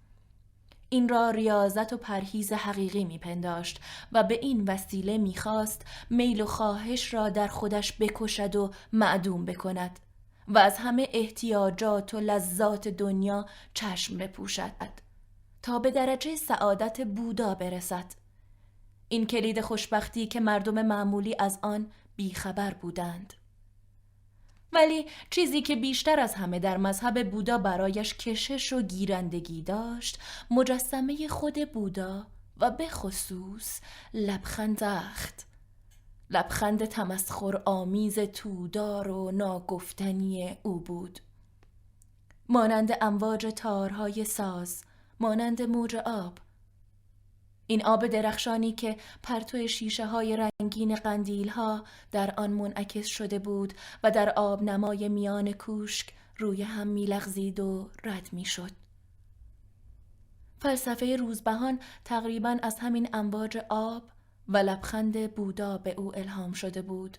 این 0.91 1.09
را 1.09 1.31
ریاضت 1.31 1.93
و 1.93 1.97
پرهیز 1.97 2.53
حقیقی 2.53 3.05
میپنداشت 3.05 3.81
و 4.13 4.23
به 4.23 4.39
این 4.43 4.65
وسیله 4.69 5.19
می‌خواست 5.19 5.83
میل 6.11 6.41
و 6.41 6.47
خواهش 6.47 7.15
را 7.15 7.31
در 7.31 7.49
خودش 7.49 7.93
بکشد 8.01 8.57
و 8.57 8.71
معدوم 8.93 9.45
بکند 9.45 9.99
و 10.49 10.59
از 10.59 10.79
همه 10.79 11.09
احتیاجات 11.13 12.15
و 12.15 12.21
لذات 12.21 12.89
دنیا 12.89 13.47
چشم 13.75 14.17
بپوشد 14.17 14.73
تا 15.63 15.79
به 15.79 15.91
درجه 15.91 16.37
سعادت 16.37 17.01
بودا 17.01 17.55
برسد. 17.55 18.05
این 19.09 19.27
کلید 19.27 19.61
خوشبختی 19.61 20.27
که 20.27 20.41
مردم 20.41 20.87
معمولی 20.87 21.37
از 21.39 21.59
آن 21.63 21.91
بیخبر 22.17 22.75
بودند. 22.75 23.35
ولی 24.73 25.07
چیزی 25.31 25.63
که 25.63 25.77
بیشتر 25.77 26.21
از 26.21 26.35
همه 26.35 26.59
در 26.59 26.77
مذهب 26.77 27.31
بودا 27.31 27.59
برایش 27.59 28.15
کشش 28.15 28.73
و 28.73 28.83
گیرندگی 28.83 29.63
داشت 29.63 30.19
مجسمه 30.51 31.29
خود 31.29 31.73
بودا 31.73 32.27
و 32.57 32.71
به 32.71 32.89
خصوص 32.89 33.81
لبخند 34.15 34.85
اخت 34.85 35.48
لبخند 36.31 36.85
تمسخر 36.85 37.63
آمیز 37.65 38.19
تودار 38.19 39.11
و 39.11 39.31
ناگفتنی 39.31 40.59
او 40.63 40.81
بود 40.81 41.19
مانند 42.49 42.91
امواج 43.01 43.47
تارهای 43.57 44.25
ساز 44.25 44.85
مانند 45.21 45.63
موج 45.63 45.97
آب 45.97 46.39
این 47.67 47.85
آب 47.85 48.07
درخشانی 48.07 48.73
که 48.73 48.97
پرتو 49.23 49.67
شیشه 49.67 50.07
های 50.07 50.37
رنگین 50.61 50.95
قندیل 50.95 51.49
ها 51.49 51.85
در 52.13 52.35
آن 52.37 52.51
منعکس 52.51 53.07
شده 53.07 53.39
بود 53.39 53.75
و 54.03 54.11
در 54.11 54.31
آب 54.31 54.63
نمای 54.63 55.09
میان 55.09 55.53
کوشک 55.53 56.13
روی 56.39 56.63
هم 56.63 56.87
میلغزید 56.87 57.61
و 57.61 57.91
رد 58.05 58.29
می‌شد. 58.33 58.71
فلسفه 60.59 61.17
روزبهان 61.17 61.81
تقریبا 62.05 62.57
از 62.63 62.79
همین 62.79 63.09
امواج 63.13 63.59
آب 63.69 64.03
و 64.49 64.57
لبخند 64.57 65.35
بودا 65.35 65.79
به 65.79 65.95
او 65.95 66.19
الهام 66.19 66.53
شده 66.53 66.83
بود 66.83 67.19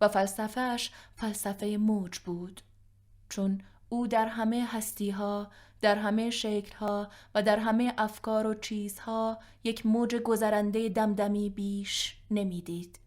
و 0.00 0.08
فلسفهش 0.08 0.90
فلسفه 1.14 1.76
موج 1.76 2.18
بود 2.18 2.60
چون 3.28 3.60
او 3.88 4.06
در 4.06 4.26
همه 4.26 4.66
هستیها 4.68 5.50
در 5.80 5.96
همه 5.96 6.30
شکلها 6.30 7.08
و 7.34 7.42
در 7.42 7.58
همه 7.58 7.94
افکار 7.98 8.46
و 8.46 8.54
چیزها 8.54 9.38
یک 9.64 9.86
موج 9.86 10.14
گذرنده 10.14 10.88
دمدمی 10.88 11.50
بیش 11.50 12.16
نمی‌دید 12.30 12.98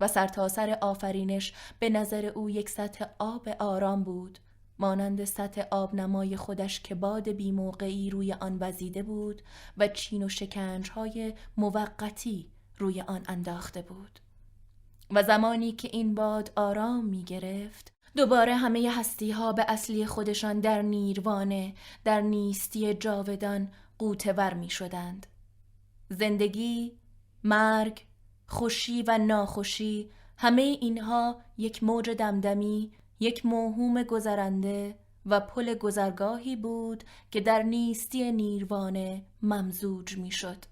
و 0.00 0.08
سرتاسر 0.08 0.66
سر 0.66 0.78
آفرینش 0.80 1.52
به 1.78 1.90
نظر 1.90 2.26
او 2.26 2.50
یک 2.50 2.68
سطح 2.68 3.04
آب 3.18 3.48
آرام 3.48 4.04
بود 4.04 4.38
مانند 4.78 5.24
سطح 5.24 5.62
آب 5.70 5.94
نمای 5.94 6.36
خودش 6.36 6.80
که 6.80 6.94
باد 6.94 7.28
بیموقعی 7.28 8.10
روی 8.10 8.32
آن 8.32 8.56
وزیده 8.60 9.02
بود 9.02 9.42
و 9.78 9.88
چین 9.88 10.22
و 10.22 10.28
شکنجهای 10.28 11.34
موقتی 11.56 12.53
روی 12.78 13.00
آن 13.00 13.22
انداخته 13.28 13.82
بود 13.82 14.20
و 15.10 15.22
زمانی 15.22 15.72
که 15.72 15.88
این 15.92 16.14
باد 16.14 16.52
آرام 16.56 17.04
می 17.04 17.24
گرفت 17.24 17.92
دوباره 18.16 18.54
همه 18.54 18.90
هستی 18.90 19.30
ها 19.30 19.52
به 19.52 19.64
اصلی 19.68 20.06
خودشان 20.06 20.60
در 20.60 20.82
نیروانه 20.82 21.74
در 22.04 22.20
نیستی 22.20 22.94
جاودان 22.94 23.68
قوتور 23.98 24.54
می 24.54 24.70
شدند. 24.70 25.26
زندگی، 26.10 26.92
مرگ، 27.44 28.06
خوشی 28.46 29.02
و 29.02 29.18
ناخوشی 29.18 30.10
همه 30.36 30.62
اینها 30.62 31.40
یک 31.58 31.82
موج 31.82 32.10
دمدمی، 32.10 32.92
یک 33.20 33.46
موهوم 33.46 34.02
گذرنده 34.02 34.98
و 35.26 35.40
پل 35.40 35.74
گذرگاهی 35.74 36.56
بود 36.56 37.04
که 37.30 37.40
در 37.40 37.62
نیستی 37.62 38.32
نیروانه 38.32 39.24
ممزوج 39.42 40.18
می 40.18 40.30
شد. 40.30 40.64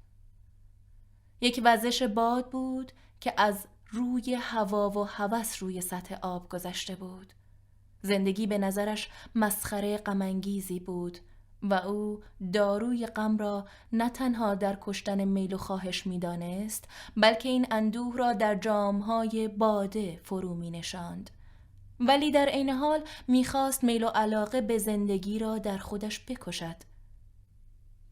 یک 1.42 1.61
وزش 1.64 2.02
باد 2.02 2.50
بود 2.50 2.92
که 3.20 3.33
از 3.37 3.66
روی 3.90 4.35
هوا 4.35 4.90
و 4.90 5.05
هوس 5.05 5.62
روی 5.62 5.81
سطح 5.81 6.14
آب 6.22 6.48
گذشته 6.48 6.94
بود 6.94 7.33
زندگی 8.02 8.46
به 8.46 8.59
نظرش 8.59 9.09
مسخره 9.35 9.96
غمانگیزی 9.96 10.81
بود 10.81 11.18
و 11.62 11.74
او 11.74 12.20
داروی 12.52 13.07
غم 13.07 13.37
را 13.37 13.66
نه 13.92 14.11
تنها 14.11 14.55
در 14.55 14.78
کشتن 14.81 15.24
میل 15.24 15.55
و 15.55 15.59
خواهش 15.59 16.07
می‌دانست 16.07 16.88
بلکه 17.16 17.48
این 17.48 17.66
اندوه 17.70 18.16
را 18.16 18.33
در 18.33 18.55
جامهای 18.55 19.48
باده 19.48 20.20
فرو 20.24 20.55
می 20.55 20.70
نشاند. 20.70 21.31
ولی 22.00 22.31
در 22.31 22.46
عین 22.46 22.70
حال 22.70 23.00
می‌خواست 23.28 23.85
میل 23.85 24.05
و 24.05 24.09
علاقه 24.09 24.61
به 24.61 24.78
زندگی 24.78 25.38
را 25.38 25.59
در 25.59 25.78
خودش 25.78 26.24
بکشد 26.28 26.76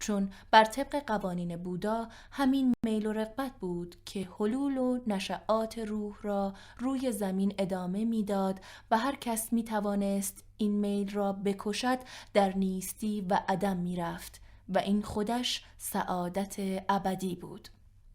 چون 0.00 0.30
بر 0.50 0.64
طبق 0.64 1.04
قوانین 1.06 1.56
بودا 1.56 2.08
همین 2.30 2.74
میل 2.84 3.06
و 3.06 3.12
رغبت 3.12 3.52
بود 3.60 3.96
که 4.04 4.28
حلول 4.38 4.78
و 4.78 4.98
نشعات 5.06 5.78
روح 5.78 6.16
را 6.22 6.54
روی 6.78 7.12
زمین 7.12 7.54
ادامه 7.58 8.04
می‌داد 8.04 8.60
و 8.90 8.98
هر 8.98 9.14
کس 9.14 9.52
می 9.52 9.64
توانست 9.64 10.44
این 10.56 10.72
میل 10.72 11.12
را 11.12 11.32
بکشد 11.32 11.98
در 12.34 12.56
نیستی 12.56 13.26
و 13.30 13.40
عدم 13.48 13.76
می‌رفت 13.76 14.40
و 14.68 14.78
این 14.78 15.02
خودش 15.02 15.64
سعادت 15.78 16.56
ابدی 16.88 17.36
بود. 17.36 17.68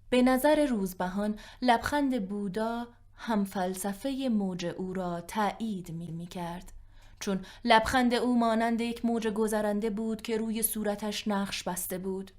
به 0.09 0.21
نظر 0.21 0.65
روزبهان 0.65 1.39
لبخند 1.61 2.27
بودا 2.27 2.87
هم 3.15 3.45
فلسفه 3.45 4.29
موج 4.31 4.65
او 4.65 4.93
را 4.93 5.21
تایید 5.21 5.91
می 5.91 6.27
کرد 6.27 6.71
چون 7.19 7.45
لبخند 7.65 8.13
او 8.13 8.39
مانند 8.39 8.81
یک 8.81 9.05
موج 9.05 9.27
گذرنده 9.27 9.89
بود 9.89 10.21
که 10.21 10.37
روی 10.37 10.63
صورتش 10.63 11.27
نقش 11.27 11.63
بسته 11.63 11.97
بود. 11.97 12.31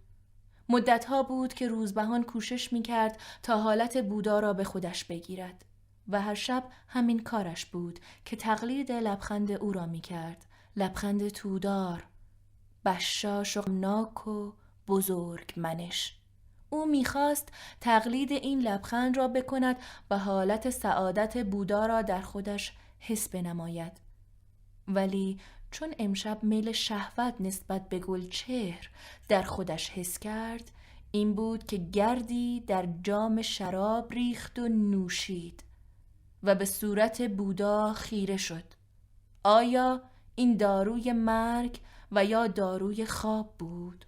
مدتها 0.68 1.22
بود 1.22 1.54
که 1.54 1.68
روزبهان 1.68 2.22
کوشش 2.22 2.72
می 2.72 2.82
کرد 2.82 3.20
تا 3.42 3.58
حالت 3.58 4.04
بودا 4.04 4.40
را 4.40 4.52
به 4.52 4.64
خودش 4.64 5.04
بگیرد 5.04 5.64
و 6.08 6.20
هر 6.20 6.34
شب 6.34 6.64
همین 6.88 7.22
کارش 7.22 7.66
بود 7.66 8.00
که 8.24 8.36
تقلید 8.36 8.92
لبخند 8.92 9.50
او 9.50 9.72
را 9.72 9.86
می 9.86 10.00
کرد 10.00 10.44
لبخند 10.76 11.28
تودار 11.28 12.04
بشاش 12.84 13.56
و 13.56 13.62
ناک 13.70 14.26
و 14.26 14.52
بزرگ 14.88 15.52
منش. 15.56 16.16
او 16.70 16.86
می‌خواست 16.86 17.48
تقلید 17.80 18.32
این 18.32 18.60
لبخند 18.60 19.16
را 19.16 19.28
بکند 19.28 19.76
و 20.10 20.18
حالت 20.18 20.70
سعادت 20.70 21.46
بودا 21.46 21.86
را 21.86 22.02
در 22.02 22.20
خودش 22.20 22.72
حس 23.00 23.28
بنماید. 23.28 24.05
ولی 24.88 25.38
چون 25.70 25.94
امشب 25.98 26.38
میل 26.42 26.72
شهوت 26.72 27.34
نسبت 27.40 27.88
به 27.88 27.98
گلچهر 27.98 28.90
در 29.28 29.42
خودش 29.42 29.90
حس 29.90 30.18
کرد 30.18 30.70
این 31.10 31.34
بود 31.34 31.66
که 31.66 31.76
گردی 31.76 32.60
در 32.60 32.88
جام 33.02 33.42
شراب 33.42 34.12
ریخت 34.12 34.58
و 34.58 34.68
نوشید 34.68 35.64
و 36.42 36.54
به 36.54 36.64
صورت 36.64 37.22
بودا 37.22 37.92
خیره 37.92 38.36
شد. 38.36 38.64
آیا 39.44 40.02
این 40.34 40.56
داروی 40.56 41.12
مرگ 41.12 41.80
و 42.12 42.24
یا 42.24 42.46
داروی 42.46 43.06
خواب 43.06 43.54
بود؟ 43.58 44.04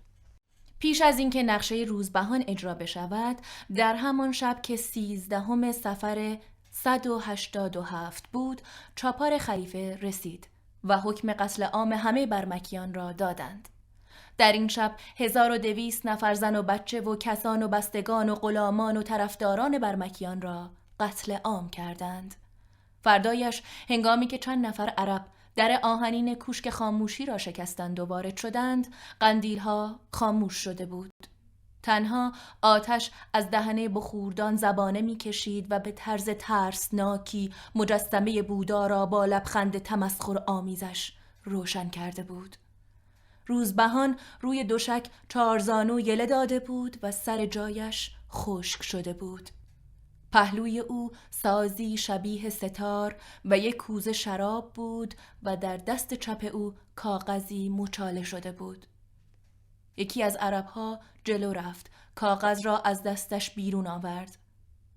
پیش 0.79 1.01
از 1.01 1.19
اینکه 1.19 1.43
نقشه 1.43 1.75
روزبهان 1.75 2.45
اجرا 2.49 2.75
بشود 2.75 3.37
در 3.75 3.95
همان 3.95 4.33
شب 4.33 4.61
که 4.63 4.77
سیزدهم 4.77 5.73
سفر 5.73 6.39
187 6.71 8.29
بود 8.33 8.63
چاپار 8.95 9.39
خلیفه 9.39 9.99
رسید. 10.03 10.49
و 10.85 10.99
حکم 10.99 11.33
قتل 11.33 11.63
عام 11.63 11.93
همه 11.93 12.27
برمکیان 12.27 12.95
را 12.95 13.13
دادند. 13.13 13.69
در 14.39 14.53
این 14.53 14.69
شب 14.69 14.95
هزار 15.17 15.51
و 15.51 15.59
دویست 15.59 16.07
نفر 16.07 16.35
زن 16.35 16.57
و 16.57 16.63
بچه 16.63 17.01
و 17.01 17.17
کسان 17.17 17.63
و 17.63 17.69
بستگان 17.69 18.29
و 18.29 18.35
غلامان 18.35 18.97
و 18.97 19.03
طرفداران 19.03 19.79
برمکیان 19.79 20.41
را 20.41 20.71
قتل 21.01 21.37
عام 21.45 21.71
کردند. 21.71 22.35
فردایش 23.03 23.63
هنگامی 23.89 24.27
که 24.27 24.39
چند 24.39 24.67
نفر 24.67 24.89
عرب 24.89 25.27
در 25.57 25.81
آهنین 25.83 26.35
کوشک 26.35 26.71
خاموشی 26.71 27.27
را 27.27 27.39
شکستند 27.39 28.01
و 28.01 28.05
وارد 28.05 28.37
شدند 28.37 28.95
قندیلها 29.21 30.01
خاموش 30.13 30.55
شده 30.55 30.87
بود 30.87 31.11
تنها 31.89 32.33
آتش 32.63 33.11
از 33.33 33.51
دهنه 33.51 33.89
بخوردان 33.89 34.57
زبانه 34.57 35.03
می‌کشید 35.03 35.67
و 35.71 35.79
به 35.79 35.93
طرز 35.93 36.31
ترسناکی 36.31 37.53
مجسمه 37.75 38.43
بودا 38.43 38.87
را 38.87 39.07
با 39.07 39.25
لبخند 39.25 39.79
تمسخر 39.79 40.43
آمیزش 40.47 41.13
روشن 41.45 41.89
کرده 41.89 42.23
بود. 42.23 42.57
روزبهان 43.47 44.17
روی 44.41 44.65
دوشک 44.65 45.07
چارزانو 45.29 46.01
یله 46.01 46.27
داده 46.27 46.61
بود 46.61 46.97
و 47.03 47.11
سر 47.11 47.47
جایش 47.47 48.11
خشک 48.33 48.83
شده 48.83 49.13
بود. 49.13 49.51
پهلوی 50.33 50.79
او 50.79 51.11
سازی 51.31 51.97
شبیه 51.97 52.51
ستار 52.51 53.17
و 53.45 53.59
یک 53.59 53.77
کوزه 53.77 54.13
شراب 54.13 54.73
بود 54.75 55.15
و 55.43 55.57
در 55.57 55.77
دست 55.77 56.15
چپ 56.15 56.51
او 56.53 56.75
کاغذی 56.95 57.69
مچاله 57.69 58.23
شده 58.23 58.53
بود. 58.53 58.87
یکی 59.99 60.23
از 60.23 60.37
عربها 60.37 61.01
جلو 61.25 61.53
رفت 61.53 61.91
کاغذ 62.15 62.67
را 62.67 62.79
از 62.79 63.03
دستش 63.03 63.51
بیرون 63.51 63.87
آورد. 63.87 64.39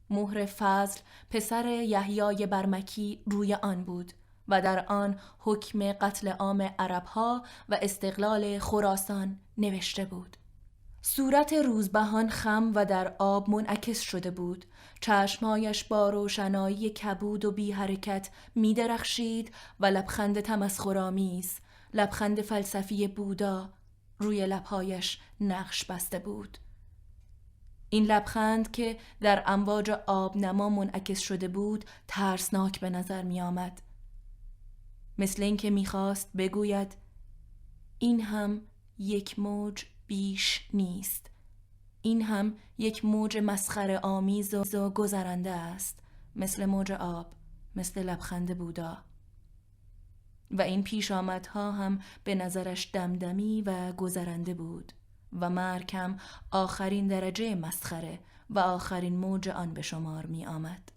مهر 0.10 0.46
فضل 0.46 1.00
پسر 1.30 1.66
یحیای 1.66 2.46
برمکی 2.46 3.22
روی 3.26 3.54
آن 3.54 3.84
بود 3.84 4.14
و 4.48 4.62
در 4.62 4.86
آن 4.86 5.20
حکم 5.40 5.94
قتل 5.94 6.28
عام 6.28 6.62
عربها 6.80 7.44
و 7.70 7.80
استقلال 7.82 8.60
خراسان 8.60 9.40
نوشته 9.58 10.06
بود. 10.06 10.38
صورت 11.02 11.54
روزبهان 11.54 12.30
خم 12.30 12.72
و 12.76 12.86
در 12.86 13.16
آب 13.20 13.50
منعکس 13.50 14.00
شده 14.00 14.32
بود. 14.32 14.66
چشمهایش 15.02 15.84
با 15.84 16.10
روشنایی 16.10 16.90
کبود 16.90 17.46
و 17.46 17.52
بی 17.52 17.72
حرکت 17.72 18.30
می 18.56 18.74
درخشید 18.74 19.52
و 19.80 19.86
لبخند 19.86 20.40
تمسخرآمیز 20.40 21.60
لبخند 21.94 22.42
فلسفی 22.42 23.08
بودا 23.08 23.70
روی 24.22 24.46
لبهایش 24.46 25.20
نقش 25.42 25.86
بسته 25.86 26.20
بود. 26.20 26.58
این 27.90 28.06
لبخند 28.06 28.72
که 28.72 28.98
در 29.22 29.44
امواج 29.46 29.90
آب 30.08 30.38
نما 30.38 30.70
منعکس 30.70 31.20
شده 31.20 31.48
بود 31.48 31.86
ترسناک 32.08 32.80
به 32.80 32.90
نظر 32.90 33.24
می 33.24 33.42
آمد 33.42 33.82
مثل 35.18 35.44
اینکه 35.44 35.70
می‌خواست 35.70 36.30
بگوید 36.38 36.96
این 38.00 38.22
هم 38.22 38.62
یک 38.98 39.40
موج 39.40 39.86
بیش 40.08 40.70
نیست. 40.74 41.30
این 42.02 42.22
هم 42.22 42.56
یک 42.78 43.06
موج 43.06 43.38
مسخره 43.38 44.00
آمیز 44.00 44.54
و 44.54 44.90
گذرنده 44.90 45.52
است. 45.52 46.00
مثل 46.36 46.66
موج 46.66 46.92
آب 46.92 47.34
مثل 47.76 48.04
لبخند 48.04 48.58
بودا. 48.58 49.04
و 50.52 50.62
این 50.62 50.84
پیش 50.84 51.12
آمدها 51.12 51.72
هم 51.72 52.00
به 52.24 52.36
نظرش 52.36 52.90
دمدمی 52.94 53.62
و 53.62 53.92
گذرنده 53.92 54.54
بود 54.54 54.92
و 55.40 55.50
مرکم 55.50 56.18
آخرین 56.52 57.08
درجه 57.08 57.56
مسخره 57.56 58.20
و 58.50 58.60
آخرین 58.60 59.16
موج 59.16 59.50
آن 59.50 59.74
به 59.74 59.82
شمار 59.82 60.26
می 60.26 60.46
آمد. 60.46 60.92